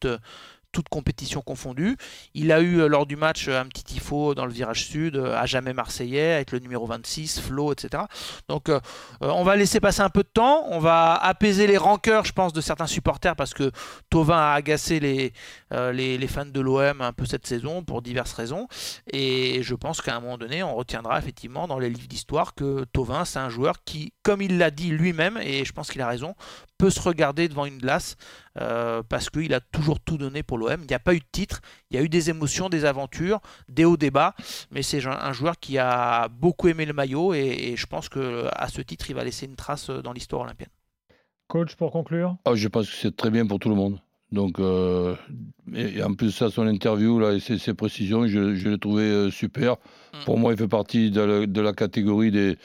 toute 0.73 0.89
compétition 0.89 1.43
confondue. 1.43 1.97
Il 2.35 2.51
a 2.51 2.61
eu 2.61 2.81
euh, 2.81 2.89
lors 2.89 3.07
du 3.07 3.17
match 3.17 3.49
un 3.49 3.67
petit 3.67 3.85
tifo 3.85 4.35
dans 4.35 4.47
le 4.47 4.53
virage 4.53 4.87
sud, 4.87 5.17
euh, 5.17 5.37
à 5.37 5.47
jamais 5.47 5.75
marseillais, 5.75 6.33
avec 6.33 6.51
le 6.51 6.59
numéro 6.59 6.87
26, 6.87 7.41
Flo, 7.41 7.73
etc. 7.73 8.05
Donc 8.49 8.69
euh, 8.69 8.81
on 9.21 9.45
va 9.45 9.57
laisser 9.57 9.81
passer 9.81 10.01
un 10.01 10.09
peu 10.09 10.23
de 10.23 10.29
temps, 10.29 10.65
on 10.71 10.81
va 10.81 11.15
apaiser 11.15 11.67
les 11.67 11.77
rancœurs, 11.77 12.25
je 12.25 12.33
pense, 12.33 12.53
de 12.53 12.61
certains 12.61 12.87
supporters, 12.87 13.37
parce 13.37 13.55
que 13.55 13.71
Tovin 14.11 14.39
a 14.39 14.55
agacé 14.55 14.99
les, 14.99 15.33
les, 15.71 16.27
fans 16.27 16.47
de 16.47 16.61
l'OM 16.61 17.01
un 17.01 17.13
peu 17.13 17.27
cette 17.27 17.47
saison, 17.47 17.85
pour 17.85 18.01
diverses 18.01 18.33
raisons. 18.33 18.67
Et 19.13 19.63
je 19.63 19.75
pense 19.75 20.01
qu'à 20.01 20.17
un 20.17 20.21
moment 20.21 20.39
donné, 20.39 20.63
on 20.63 20.75
retiendra 20.75 21.19
effectivement 21.19 21.69
dans 21.69 21.79
les 21.79 21.91
livres 21.91 22.09
d'histoire 22.09 22.55
que 22.55 22.85
Tovin, 22.93 23.25
c'est 23.25 23.39
un 23.39 23.51
joueur 23.51 23.85
qui, 23.85 24.13
comme 24.23 24.41
il 24.41 24.59
l'a 24.59 24.71
dit 24.71 24.91
lui-même, 24.91 25.39
et 25.43 25.65
je 25.65 25.73
pense 25.73 25.91
qu'il 25.91 26.01
a 26.01 26.09
raison, 26.09 26.35
peut 26.83 26.91
se 26.91 27.01
regarder 27.01 27.47
devant 27.47 27.65
une 27.65 27.79
glace 27.79 28.17
euh, 28.61 29.05
parce 29.09 29.31
qu'il 29.31 29.55
a 29.55 29.61
toujours 29.61 30.01
tout 30.01 30.19
donné 30.19 30.43
pour 30.43 30.59
l'OM. 30.59 30.81
Il 30.81 30.89
n'y 30.89 30.95
a 30.95 30.99
pas 30.99 31.15
eu 31.15 31.21
de 31.21 31.25
titre, 31.31 31.61
il 31.89 31.97
y 31.97 32.01
a 32.01 32.03
eu 32.03 32.09
des 32.09 32.29
émotions, 32.29 32.69
des 32.69 32.85
aventures, 32.85 33.39
des 33.69 33.85
hauts 33.85 33.97
débats, 33.97 34.35
mais 34.73 34.83
c'est 34.83 35.07
un 35.07 35.33
joueur 35.33 35.61
qui 35.61 35.79
a 35.79 36.27
beaucoup 36.27 36.67
aimé 36.67 36.85
le 36.85 36.93
maillot 36.93 37.35
et, 37.35 37.75
je 37.77 37.87
pense 37.87 38.09
qu'à 38.09 38.67
ce 38.67 38.81
titre, 38.81 39.09
il 39.11 39.15
va 39.15 39.23
laisser 39.23 39.47
une 39.47 39.55
trace 39.55 39.91
dans 39.91 40.13
l'histoire 40.13 40.43
olympienne. 40.43 40.71
Coach, 41.47 41.77
pour 41.77 41.93
conclure 41.93 42.37
oh, 42.47 42.57
Je 42.57 42.67
pense 42.67 42.91
que 42.91 42.97
c'est 42.97 43.15
très 43.15 43.31
bien 43.31 43.47
pour 43.47 43.61
tout 43.61 43.69
le 43.69 43.77
monde. 43.77 44.01
Donc, 44.33 44.59
euh, 44.59 45.15
et 45.77 46.03
en 46.03 46.15
plus 46.15 46.33
ça, 46.33 46.51
son 46.51 46.67
interview 46.67 47.21
là, 47.21 47.35
et 47.35 47.39
ses, 47.39 47.75
précisions, 47.75 48.27
je, 48.27 48.69
l'ai 48.69 48.79
trouvé 48.79 49.05
euh, 49.05 49.31
super. 49.31 49.75
Mm. 49.75 50.25
Pour 50.25 50.37
moi, 50.37 50.53
il 50.53 50.59
fait 50.59 50.67
partie 50.67 51.13
de 51.13 51.61
la 51.61 51.73
catégorie 51.75 52.33
des, 52.33 52.57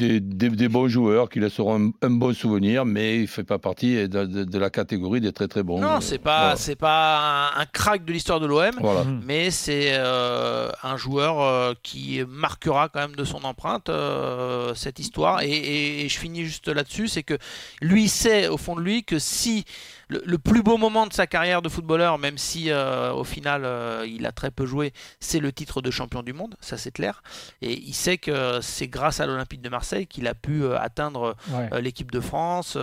des, 0.00 0.68
bons 0.68 0.88
joueurs 0.88 1.28
qui 1.28 1.40
laisseront 1.40 1.92
un, 2.02 2.10
bon 2.10 2.34
souvenir, 2.34 2.84
mais 2.84 3.16
il 3.16 3.22
ne 3.22 3.26
fait 3.26 3.44
pas 3.44 3.58
partie 3.58 4.08
de, 4.08 4.58
la 4.58 4.70
catégorie 4.70 5.20
des 5.20 5.32
très 5.32 5.48
très 5.48 5.62
bons. 5.62 5.80
Non, 5.80 6.00
c'est 6.00 6.18
pas 6.18 6.56
c'est 6.56 6.76
pas 6.76 7.52
un, 7.56 7.66
crack 7.66 8.04
de 8.04 8.12
l'histoire 8.12 8.40
de 8.40 8.46
l'OM, 8.46 8.70
mmh. 8.74 9.20
mais 9.24 9.50
c'est 9.50 9.90
euh, 9.92 10.70
un 10.82 10.96
joueur 10.96 11.40
euh, 11.40 11.74
qui 11.82 12.22
marquera 12.28 12.88
quand 12.88 13.00
même 13.00 13.16
de 13.16 13.24
son 13.24 13.44
empreinte 13.44 13.88
euh, 13.88 14.74
cette 14.74 14.98
histoire. 14.98 15.42
Et, 15.42 16.04
et, 16.04 16.08
je 16.08 16.18
finis 16.18 16.44
juste 16.44 16.68
là-dessus, 16.68 17.08
c'est 17.08 17.22
que 17.22 17.38
lui 17.80 18.08
sait 18.08 18.48
au 18.48 18.56
fond 18.56 18.74
de 18.76 18.80
lui 18.80 19.04
que 19.04 19.18
si 19.18 19.64
le, 20.10 20.38
plus 20.38 20.62
beau 20.62 20.76
moment 20.76 21.06
de 21.06 21.12
sa 21.12 21.26
carrière 21.26 21.62
de 21.62 21.68
footballeur, 21.68 22.18
même 22.18 22.38
si 22.38 22.70
euh, 22.70 23.12
au 23.12 23.24
final 23.24 23.62
euh, 23.64 24.04
il 24.06 24.26
a 24.26 24.32
très 24.32 24.50
peu 24.50 24.66
joué, 24.66 24.92
c'est 25.20 25.38
le 25.38 25.52
titre 25.52 25.80
de 25.80 25.90
champion 25.90 26.22
du 26.22 26.32
monde, 26.32 26.56
ça 26.60 26.76
c'est 26.76 26.90
clair. 26.90 27.22
Et 27.62 27.72
il 27.72 27.94
sait 27.94 28.18
que 28.18 28.60
c'est 28.60 28.88
grâce 28.88 29.20
à 29.20 29.26
l'Olympique 29.26 29.62
de 29.62 29.68
Marseille 29.68 30.06
qu'il 30.06 30.26
a 30.26 30.34
pu 30.34 30.64
euh, 30.64 30.78
atteindre 30.78 31.36
l'équipe 31.80 32.10
de 32.10 32.20
France 32.20 32.76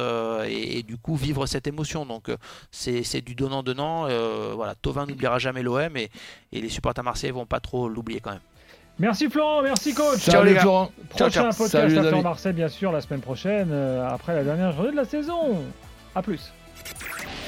et, 0.48 0.84
du 0.84 0.98
coup 0.98 1.16
vivre 1.16 1.46
cette 1.46 1.68
émotion. 1.68 2.06
Donc 2.06 2.30
c'est 2.72 3.22
du 3.22 3.36
donnant-donnant. 3.36 4.08
voilà, 4.56 4.76
Tovin 4.76 5.06
n'oubliera 5.06 5.40
jamais 5.40 5.64
l'OM 5.64 5.98
et, 5.98 6.10
les 6.52 6.70
supporters 6.70 7.04
marseillais 7.04 7.32
vont 7.32 7.46
pas 7.46 7.60
trop 7.60 7.90
l'oublier 7.90 8.20
quand 8.20 8.32
même. 8.32 8.40
Merci 9.00 9.30
Florent, 9.30 9.62
merci 9.62 9.94
coach. 9.94 10.20
Ciao 10.20 10.44
les 10.44 10.56
Florent. 10.56 10.92
Prochain 11.10 11.50
podcast 11.52 11.98
à 11.98 12.22
Marseille 12.22 12.54
bien 12.54 12.68
sûr 12.68 12.92
la 12.92 13.02
semaine 13.02 13.22
prochaine 13.22 13.72
après 14.10 14.34
la 14.34 14.44
dernière 14.44 14.72
journée 14.72 14.92
de 14.92 14.96
la 14.96 15.06
saison. 15.06 15.64
A 16.16 16.22
plus. 16.22 16.52